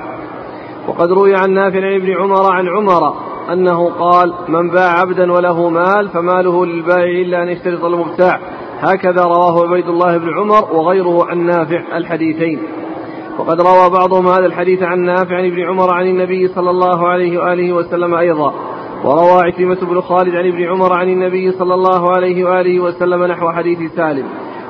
[0.87, 3.13] وقد روي عن نافع عن ابن عمر عن عمر
[3.53, 8.39] أنه قال من باع عبدا وله مال فماله للبائع إلا أن يشترط المبتاع.
[8.79, 12.59] هكذا رواه عبيد الله بن عمر وغيره عن نافع الحديثين.
[13.39, 17.39] وقد روى بعضهم هذا الحديث عن نافع عن ابن عمر عن النبي صلى الله عليه
[17.39, 18.53] وآله وسلم أيضا.
[19.03, 23.51] وروى عكرمة بن خالد عن ابن عمر عن النبي صلى الله عليه وآله وسلم نحو
[23.51, 24.25] حديث سالم.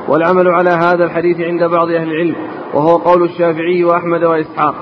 [0.08, 2.36] والعمل على هذا الحديث عند بعض أهل العلم
[2.74, 4.76] وهو قول الشافعي وأحمد وإسحاق.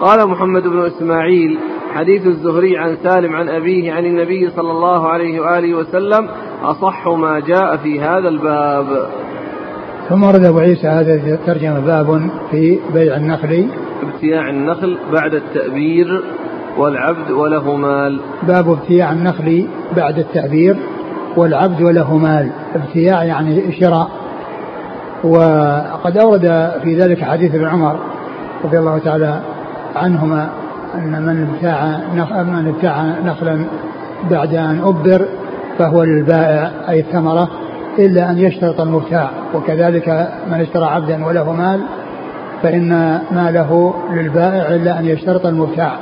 [0.00, 1.58] قال محمد بن إسماعيل
[1.94, 6.28] حديث الزهري عن سالم عن أبيه عن النبي صلى الله عليه وآله وسلم
[6.62, 9.08] أصح ما جاء في هذا الباب.
[10.12, 13.68] ثم ورد أبو عيسى هذا الترجمة باب في بيع النخل.
[14.02, 16.24] ابتياع النخل بعد التأبير
[16.78, 18.20] والعبد وله مال.
[18.42, 20.76] باب ابتياع النخل بعد التأبير
[21.36, 22.50] والعبد وله مال.
[22.74, 24.10] ابتياع يعني شراء.
[25.24, 27.96] وقد أورد في ذلك حديث ابن عمر
[28.64, 29.40] رضي الله تعالى
[29.96, 30.50] عنهما
[30.94, 32.00] أن من ابتاع
[32.42, 33.66] من ابتاع نخلا
[34.30, 35.28] بعد أن أبر
[35.78, 37.61] فهو للبائع أي الثمرة.
[37.98, 41.80] إلا أن يشترط المبتاع وكذلك من اشترى عبدا وله مال
[42.62, 45.96] فإن ماله للبائع إلا أن يشترط المبتاع.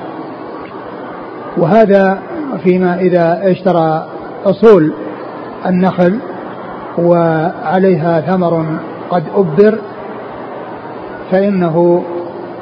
[1.57, 2.19] وهذا
[2.65, 4.07] فيما إذا اشترى
[4.45, 4.93] أصول
[5.67, 6.19] النخل
[6.99, 8.67] وعليها ثمر
[9.11, 9.79] قد أبر
[11.31, 12.05] فإنه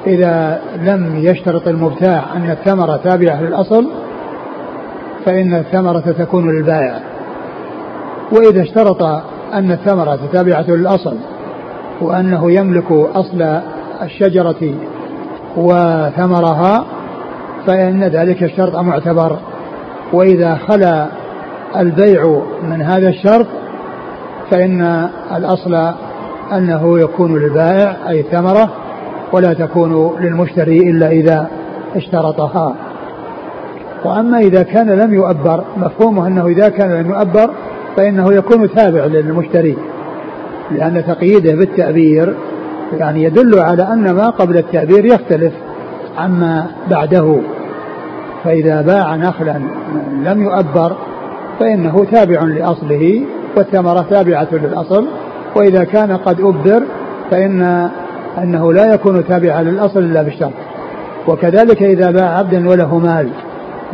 [0.07, 3.89] إذا لم يشترط المبتاع أن الثمرة تابعة للأصل
[5.25, 7.08] فإن الثمرة تكون للبائع.
[8.33, 9.03] وإذا اشترط
[9.55, 11.17] أن الثمرة تابعة للأصل
[12.01, 13.61] وأنه يملك أصل
[14.03, 14.75] الشجرة
[15.57, 16.85] وثمرها
[17.67, 19.39] فإن ذلك الشرط معتبر.
[20.13, 21.07] وإذا خلا
[21.77, 23.47] البيع من هذا الشرط
[24.51, 25.93] فإن الأصل
[26.53, 28.71] أنه يكون للبائع أي الثمرة
[29.33, 31.51] ولا تكون للمشتري إلا إذا
[31.97, 32.75] اشترطها.
[34.05, 37.51] وأما إذا كان لم يؤبر مفهومه أنه إذا كان لم يؤبر
[37.99, 39.77] فإنه يكون تابع للمشتري
[40.71, 42.35] لأن تقييده بالتأبير
[42.99, 45.53] يعني يدل على أن ما قبل التأبير يختلف
[46.19, 47.41] عما بعده.
[48.45, 49.61] فإذا باع نخلا
[50.25, 50.97] لم يؤبر
[51.61, 53.23] فإنه تابع لأصله
[53.57, 55.07] والثمرة تابعة للأصل
[55.57, 56.83] وإذا كان قد أبر
[57.31, 57.91] فإن
[58.39, 60.53] أنه لا يكون تابعا للأصل إلا بالشرط.
[61.29, 63.29] وكذلك إذا باع عبدا وله مال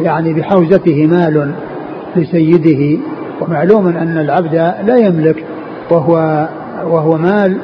[0.01, 1.55] يعني بحوزته مال
[2.17, 2.99] لسيده
[3.41, 4.55] ومعلوم أن العبد
[4.87, 5.45] لا يملك
[5.91, 6.49] وهو
[6.87, 7.57] وهو مال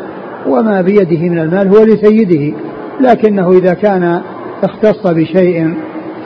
[0.46, 2.56] وما بيده من المال هو لسيده
[3.00, 4.20] لكنه إذا كان
[4.62, 5.74] اختص بشيء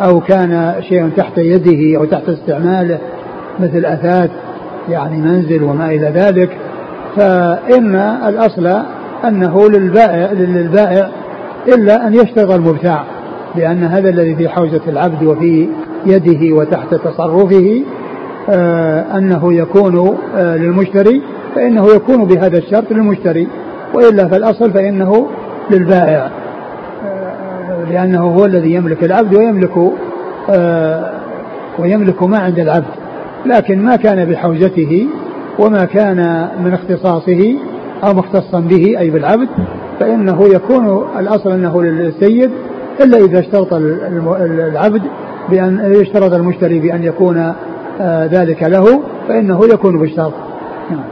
[0.01, 2.99] أو كان شيء تحت يده أو تحت استعماله
[3.61, 4.31] مثل أثاث
[4.89, 6.51] يعني منزل وما إلى ذلك
[7.17, 7.95] فإن
[8.29, 8.83] الأصل
[9.25, 11.11] أنه للبائع للبائع
[11.69, 13.05] إلا أن يشترط المبتاع
[13.57, 15.69] لأن هذا الذي في حوزة العبد وفي
[16.07, 17.83] يده وتحت تصرفه
[19.19, 21.23] أنه يكون آه للمشتري
[21.55, 23.49] فإنه يكون بهذا الشرط للمشتري.
[23.95, 25.27] وإلا فالأصل فإنه
[25.71, 26.31] للبائع.
[27.05, 29.93] آه لأنه هو الذي يملك العبد ويملك
[30.51, 31.11] آه،
[31.79, 33.05] ويملك ما عند العبد.
[33.47, 35.07] لكن ما كان بحوزته
[35.59, 37.55] وما كان من اختصاصه
[38.05, 39.49] أو مختصا به أي بالعبد
[40.01, 42.51] فإنه يكون الأصل أنه للسيد
[43.01, 45.03] إلا إذا اشترط العبد
[45.51, 47.55] بأن يشترط المشتري بأن يكون آه،
[48.01, 50.33] ذلك له فإنه يكون بالشرط
[50.91, 51.05] نعم.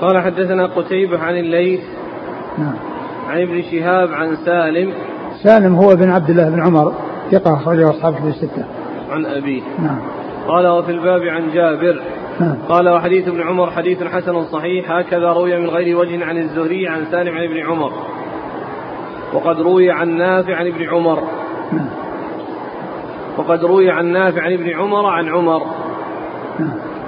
[0.00, 1.80] قال حدثنا قتيبة عن الليث
[2.58, 2.74] نعم.
[3.28, 4.92] عن ابن شهاب عن سالم.
[5.42, 6.92] سالم هو بن عبد الله بن عمر
[7.30, 8.64] ثقة أخرجه أصحاب في الستة.
[9.10, 9.62] عن أبيه.
[9.78, 10.00] نعم.
[10.48, 12.02] قال وفي الباب عن جابر.
[12.40, 12.56] نعم.
[12.68, 17.04] قال وحديث ابن عمر حديث حسن صحيح هكذا روي من غير وجه عن الزهري عن
[17.10, 17.92] سالم عن ابن عمر.
[19.34, 21.22] وقد روي عن نافع عن ابن عمر.
[21.72, 22.01] نعم.
[23.38, 25.62] وقد روي عن نافع عن ابن عمر عن عمر.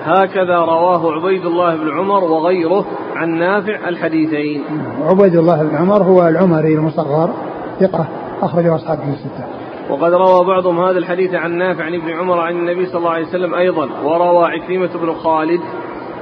[0.05, 2.85] هكذا رواه عبيد الله بن عمر وغيره
[3.16, 4.64] عن نافع الحديثين.
[5.03, 7.31] عبيد الله بن عمر هو العمري المصغر
[7.81, 8.07] ثقة
[8.43, 9.45] أخرجه أصحاب الستة.
[9.91, 13.27] وقد روى بعضهم هذا الحديث عن نافع عن ابن عمر عن النبي صلى الله عليه
[13.27, 15.61] وسلم أيضا وروى عكرمة بن خالد.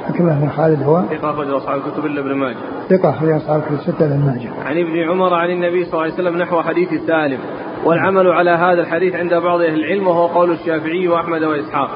[0.08, 2.56] عكرمة بن خالد هو؟ ثقة أخرج أصحاب الكتب إلا ابن ماجه.
[2.88, 4.50] ثقة أخرج أصحاب الكتب الستة ابن ماجه.
[4.64, 7.38] عن ابن عمر عن النبي صلى الله عليه وسلم نحو حديث سالم
[7.84, 11.90] والعمل على هذا الحديث عند بعض أهل العلم وهو قول الشافعي وأحمد وإسحاق.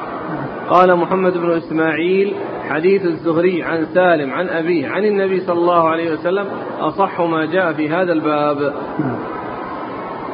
[0.71, 2.35] قال محمد بن إسماعيل
[2.69, 6.47] حديث الزهري عن سالم عن أبيه عن النبي صلى الله عليه وسلم
[6.81, 8.75] أصح ما جاء في هذا الباب.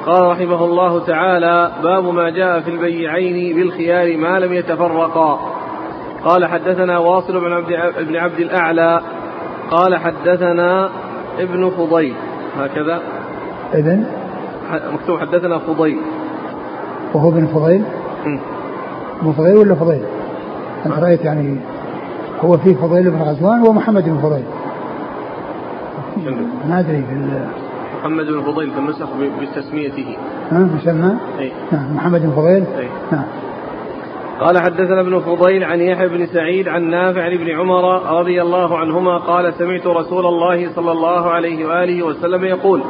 [0.07, 5.41] قال رحمه الله تعالى باب ما جاء في البيعين بالخيار ما لم يتفرقا.
[6.25, 9.01] قال حدثنا واصل بن عبد, بن عبد الأعلى.
[9.71, 10.91] قال حدثنا
[11.39, 12.15] ابن فضيل.
[12.59, 13.03] هكذا.
[13.75, 14.07] إذن
[14.75, 15.99] مكتوب حدثنا فضيل.
[17.14, 17.83] وهو ابن فضيل؟
[19.23, 20.03] ابن فضيل ولا فضيل؟
[20.87, 21.57] أنت رأيت يعني
[22.41, 24.45] هو في فضيل بن غزوان ومحمد بن فضيل.
[26.68, 27.14] ما أدري في
[28.01, 29.09] محمد بن فضيل في النسخ
[29.41, 30.16] بتسميته.
[30.51, 33.25] ها مسمى؟ اي نعم محمد بن فضيل؟ اي نعم
[34.41, 38.79] قال حدثنا ابن فضيل عن يحيى بن سعيد عن نافع عن ابن عمر رضي الله
[38.79, 42.83] عنهما قال سمعت رسول الله صلى الله عليه وآله وسلم يقول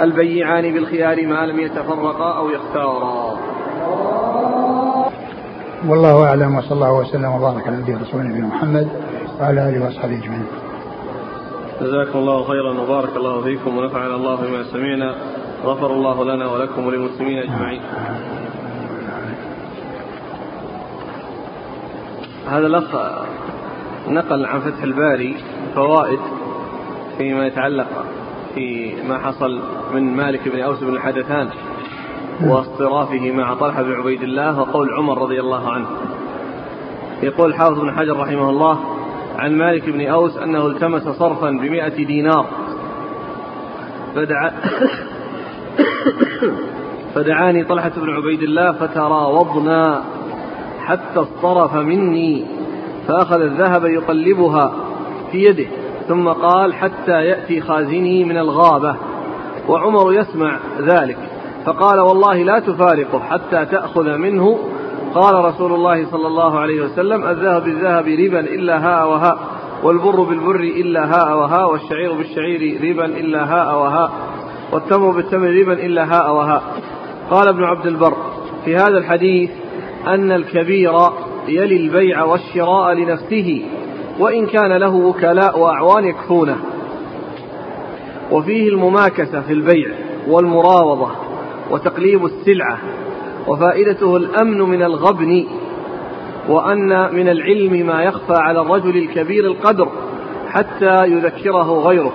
[0.00, 3.36] البيعان بالخيار ما لم يتفرقا أو يختارا.
[5.88, 8.88] والله أعلم وصلى الله وسلم وبارك على نبينا رسول نبينا محمد
[9.40, 10.46] وعلى آله وأصحابه أجمعين.
[11.80, 15.14] جزاكم الله خيرا وبارك الله فيكم ونفعنا الله بما سمعنا
[15.64, 17.80] غفر الله لنا ولكم وللمسلمين أجمعين.
[22.46, 22.96] هذا الأخ
[24.08, 25.36] نقل عن فتح الباري
[25.74, 26.20] فوائد
[27.18, 27.86] فيما يتعلق
[28.56, 29.60] في ما حصل
[29.94, 31.48] من مالك بن أوس بن الحدثان
[32.44, 35.86] واصطرافه مع طلحة بن عبيد الله وقول عمر رضي الله عنه.
[37.22, 38.78] يقول حافظ بن حجر رحمه الله
[39.38, 42.46] عن مالك بن أوس أنه التمس صرفا بمئة دينار.
[44.14, 44.50] فدعا
[47.14, 50.04] فدعاني طلحة بن عبيد الله فتراوضنا
[50.80, 52.44] حتى اصطرف مني
[53.08, 54.72] فأخذ الذهب يقلبها
[55.32, 55.85] في يده.
[56.08, 58.96] ثم قال حتى يأتي خازني من الغابة.
[59.68, 61.18] وعمر يسمع ذلك
[61.64, 64.58] فقال والله لا تفارقه حتى تأخذ منه.
[65.14, 69.38] قال رسول الله صلى الله عليه وسلم الذهب بالذهب ربا إلا هاء وهاء
[69.82, 74.10] والبر بالبر إلا هاء وهاء والشعير بالشعير ربا إلا هاء وهاء
[74.72, 76.62] والتمر بالتمر ربا إلا هاء وهاء
[77.30, 78.16] قال ابن عبد البر
[78.64, 79.50] في هذا الحديث
[80.06, 80.92] أن الكبير
[81.48, 83.66] يلي البيع والشراء لنفسه.
[84.18, 86.56] وإن كان له وكلاء وأعوان يكفونه.
[88.32, 89.88] وفيه المماكسة في البيع
[90.28, 91.10] والمراوضة
[91.70, 92.78] وتقليب السلعة
[93.46, 95.46] وفائدته الأمن من الغبن
[96.48, 99.88] وأن من العلم ما يخفى على الرجل الكبير القدر
[100.48, 102.12] حتى يذكره غيره.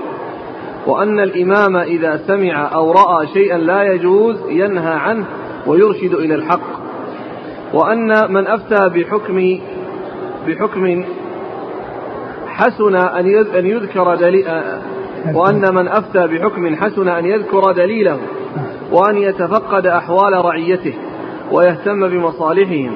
[0.87, 5.25] وأن الإمام إذا سمع أو رأى شيئا لا يجوز ينهى عنه
[5.67, 6.81] ويرشد إلى الحق.
[7.73, 9.59] وأن من أفتى بحكم
[10.47, 11.03] بحكم
[12.61, 12.95] حسن
[13.55, 14.45] أن يذكر دليل
[15.33, 18.19] وأن من أفتى بحكم حسن أن يذكر دليله
[18.91, 20.93] وأن يتفقد أحوال رعيته
[21.51, 22.91] ويهتم بمصالحهم.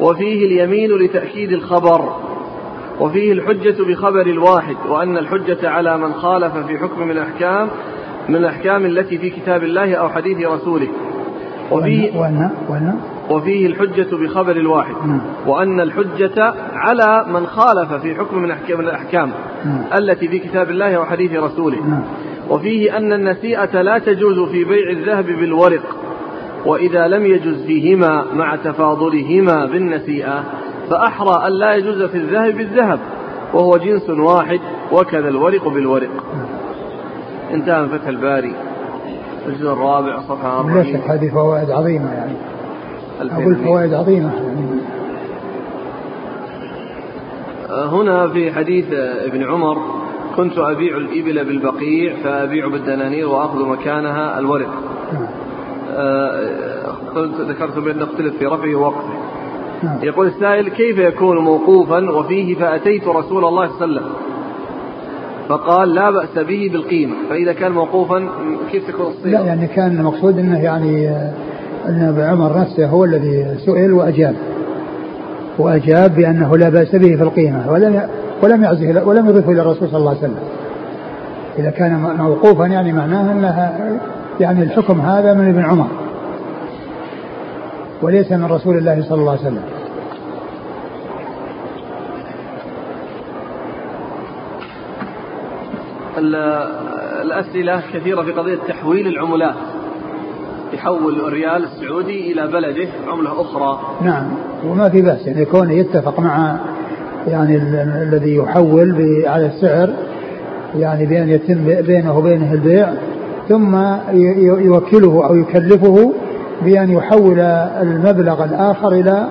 [0.00, 2.16] وفيه اليمين لتأكيد الخبر
[3.00, 7.68] وفيه الحجة بخبر الواحد وأن الحجة على من خالف في حكم من الأحكام
[8.28, 10.88] من الأحكام التي في كتاب الله أو حديث رسوله.
[11.70, 12.98] وفيه وأن وأن
[13.30, 14.94] وفيه الحجة بخبر الواحد.
[15.46, 19.30] وأن الحجة على من خالف في حكم من أحكام, من الأحكام.
[19.98, 22.02] التي في كتاب الله وحديث رسوله.
[22.50, 25.96] وفيه أن النسيئة لا تجوز في بيع الذهب بالورق
[26.66, 30.44] وإذا لم يجز فيهما مع تفاضلهما بالنسيئة
[30.90, 32.98] فأحرى أن لا يجوز في الذهب بالذهب
[33.54, 34.60] وهو جنس واحد
[34.92, 36.10] وكذا الورق بالورق
[37.54, 38.54] انتهى من فتح الباري
[39.46, 42.32] الجزء الرابع صفحة 40 لا شك هذه فوائد عظيمة يعني
[43.20, 44.80] أقول فوائد عظيمة يعني
[47.70, 49.78] هنا في حديث ابن عمر
[50.36, 54.70] كنت أبيع الإبل بالبقيع فأبيع بالدنانير وأخذ مكانها الورق
[55.12, 55.26] نعم.
[57.14, 59.14] قلت ذكرت بأن نختلف في رفعه ووقفه
[59.82, 59.98] نعم.
[60.02, 64.12] يقول السائل كيف يكون موقوفا وفيه فأتيت رسول الله صلى الله عليه وسلم
[65.48, 68.28] فقال لا بأس به بالقيمة فإذا كان موقوفا
[68.72, 71.10] كيف تكون الصيغة؟ لا يعني كان المقصود أنه يعني
[71.88, 74.34] أن عمر نفسه هو الذي سئل وأجاب.
[75.58, 78.08] وأجاب بأنه لا بأس به في القيمة ولم
[78.42, 80.38] ولم يعزه ولم يضفه إلى الرسول صلى الله عليه وسلم.
[81.58, 83.98] إذا كان موقوفا يعني معناه أنها
[84.40, 85.86] يعني الحكم هذا من ابن عمر.
[88.02, 89.62] وليس من رسول الله صلى الله عليه وسلم.
[97.22, 99.54] الأسئلة كثيرة في قضية تحويل العملات.
[100.72, 103.80] يحول الريال السعودي إلى بلده عملة أخرى.
[104.02, 104.24] نعم
[104.68, 106.56] وما في بأس يعني كونه يتفق مع
[107.28, 107.56] يعني
[108.02, 109.90] الذي يحول على السعر
[110.78, 112.92] يعني بأن يتم بينه وبينه البيع
[113.48, 113.76] ثم
[114.64, 116.12] يوكله أو يكلفه
[116.64, 117.40] بأن يحول
[117.82, 119.28] المبلغ الآخر إلى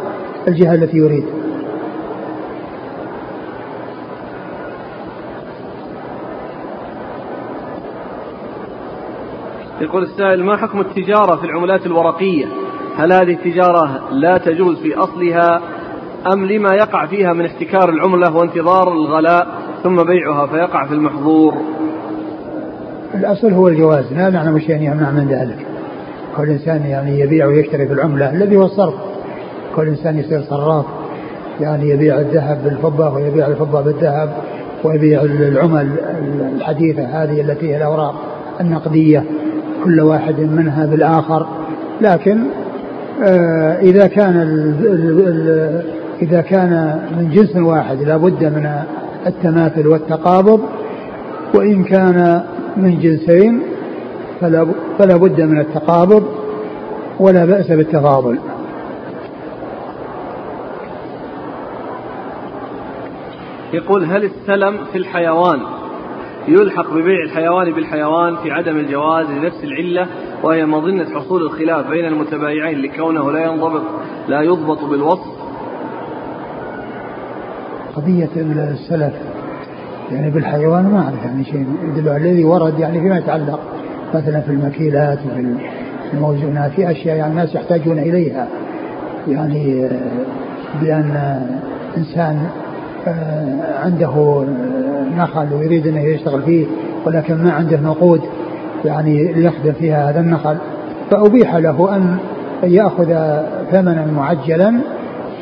[0.47, 1.23] الجهة التي يريد.
[9.82, 12.45] يقول السائل ما حكم التجارة في العملات الورقية؟
[12.97, 15.61] هل هذه التجارة لا تجوز في أصلها
[16.34, 19.47] أم لما يقع فيها من احتكار العملة وانتظار الغلاء
[19.84, 21.53] ثم بيعها فيقع في المحظور؟
[23.13, 25.65] الأصل هو الجواز لا نعلم شيئا يمنع من ذلك.
[26.38, 28.93] كل إنسان يعني يبيع ويشتري في العملة الذي هو الصرف.
[29.76, 30.86] كل إنسان يصير صراف
[31.61, 34.38] يعني يبيع الذهب بالفضة ويبيع الفضة بالذهب
[34.84, 35.91] ويبيع العمل
[36.55, 38.15] الحديثة هذه التي هي الأوراق
[38.61, 39.23] النقدية.
[39.86, 41.47] كل واحد منها بالآخر
[42.01, 42.43] لكن
[43.23, 44.36] آه، إذا كان
[46.21, 48.69] إذا كان من جنس واحد لابد من
[49.27, 50.61] التماثل والتقابض
[51.55, 52.43] وإن كان
[52.77, 53.61] من جنسين
[54.99, 56.23] فلا بد من التقابض
[57.19, 58.38] ولا بأس بالتفاضل.
[63.73, 65.59] يقول هل السلم في الحيوان
[66.48, 70.08] يلحق ببيع الحيوان بالحيوان في عدم الجواز لنفس العلة
[70.43, 73.84] وهي مظنة حصول الخلاف بين المتبايعين لكونه لا ينضبط
[74.28, 75.36] لا يضبط بالوصف.
[77.96, 79.14] قضية السلف
[80.12, 83.60] يعني بالحيوان ما أعرف يعني شيء يدل الذي ورد يعني فيما يتعلق
[84.14, 85.56] مثلا في المكيلات وفي
[86.14, 88.48] الموزونات في أشياء يعني الناس يحتاجون إليها.
[89.28, 89.89] يعني
[90.82, 91.41] بأن
[91.98, 92.64] إنسان آه،
[93.84, 94.45] عنده
[95.18, 96.66] نخل ويريد أنه يشتغل فيه
[97.06, 98.22] ولكن ما عنده نقود
[98.86, 100.58] يعني ليخدم فيها هذا النخل.
[101.12, 102.18] فأبيح له أن
[102.64, 103.06] يأخذ
[103.72, 104.80] ثمنا معجلا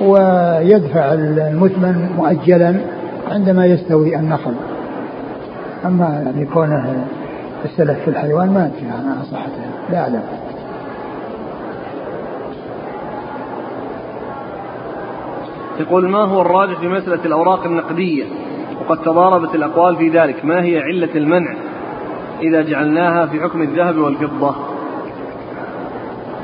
[0.01, 2.75] ويدفع المثمن مؤجلا
[3.31, 4.53] عندما يستوي النخل.
[5.85, 7.05] أما يعني كونه
[7.65, 10.42] السلف في الحيوان ما أدري عن صحته لا أعلم.
[15.79, 18.23] يقول ما هو الراجح في مسألة الأوراق النقدية؟
[18.81, 20.45] وقد تضاربت الأقوال في ذلك.
[20.45, 21.55] ما هي علة المنع
[22.41, 24.55] إذا جعلناها في حكم الذهب والفضة؟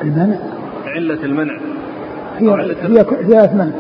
[0.02, 0.38] المنع؟
[0.86, 1.60] علة المنع.
[2.38, 2.50] هي
[2.82, 3.74] هي هي أثمان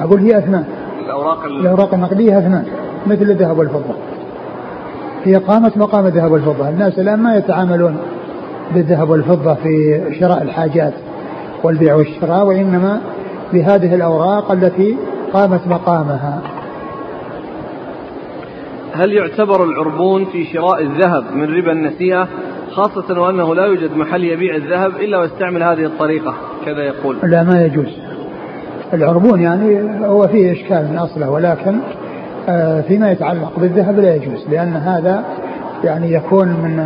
[0.00, 0.64] أقول هي أثمان
[1.04, 2.64] الأوراق الأوراق النقدية أثمان
[3.06, 3.94] مثل الذهب والفضة.
[5.24, 6.68] هي قامت مقام الذهب والفضة.
[6.68, 7.96] الناس الآن ما يتعاملون
[8.74, 10.92] بالذهب والفضة في شراء الحاجات
[11.62, 13.00] والبيع والشراء وإنما
[13.52, 14.96] بهذه الأوراق التي
[15.32, 16.42] قامت مقامها.
[18.92, 22.28] هل يعتبر العربون في شراء الذهب من ربا النسيئة
[22.70, 26.34] خاصة وأنه لا يوجد محل يبيع الذهب إلا واستعمل هذه الطريقة؟
[26.66, 27.16] كذا يقول.
[27.22, 27.98] لا ما يجوز.
[28.94, 31.80] العربون يعني هو فيه إشكال من أصله ولكن
[32.48, 35.24] آه، فيما يتعلق بالذهب لا يجوز لأن هذا
[35.84, 36.80] يعني يكون من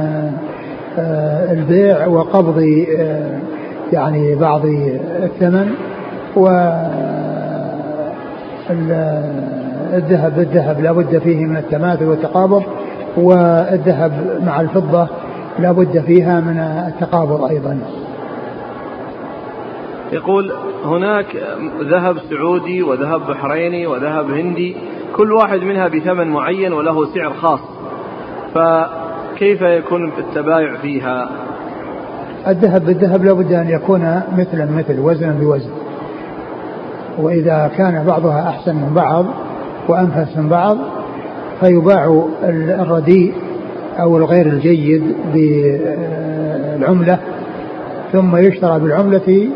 [0.98, 3.38] آه، البيع وقبض آه،
[3.92, 4.62] يعني بعض
[5.22, 5.74] الثمن
[6.36, 6.48] و
[9.92, 12.62] الذهب بالذهب لا بد فيه من التماثل والتقابض
[13.16, 15.08] والذهب مع الفضة
[15.58, 17.78] لا بد فيها من التقابض أيضا.
[20.12, 20.52] يقول
[20.84, 21.26] هناك
[21.90, 24.76] ذهب سعودي وذهب بحريني وذهب هندي
[25.16, 27.60] كل واحد منها بثمن معين وله سعر خاص.
[28.54, 31.28] فكيف يكون التبايع فيها؟
[32.48, 35.70] الذهب بالذهب لابد أن يكون مثلا مثل وزنا بوزن.
[37.18, 39.26] وإذا كان بعضها أحسن من بعض
[39.88, 40.78] وأنفس من بعض
[41.60, 42.26] فيباع
[42.80, 43.34] الرديء
[44.00, 47.18] أو الغير الجيد بالعملة
[48.12, 49.48] ثم يشترى بالعملة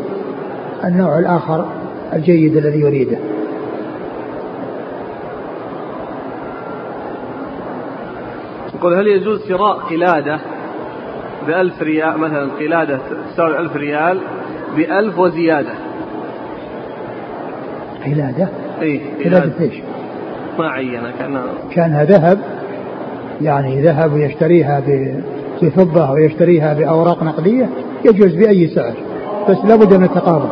[0.83, 1.65] النوع الآخر
[2.13, 3.17] الجيد الذي يريده.
[8.75, 10.39] يقول هل يجوز شراء قلادة
[11.47, 12.99] بألف ريال مثلا قلادة
[13.33, 14.19] تساوي ألف ريال
[14.75, 15.90] بألف وزيادة؟
[18.05, 18.47] قلادة
[18.81, 19.73] إيه قلادة إيش؟
[20.59, 21.41] ما عينها كان
[21.71, 22.39] كانها ذهب
[23.41, 24.83] يعني ذهب ويشتريها
[25.61, 27.69] بفضة ويشتريها بأوراق نقدية
[28.05, 28.93] يجوز بأي سعر
[29.49, 30.49] بس لابد من التقابل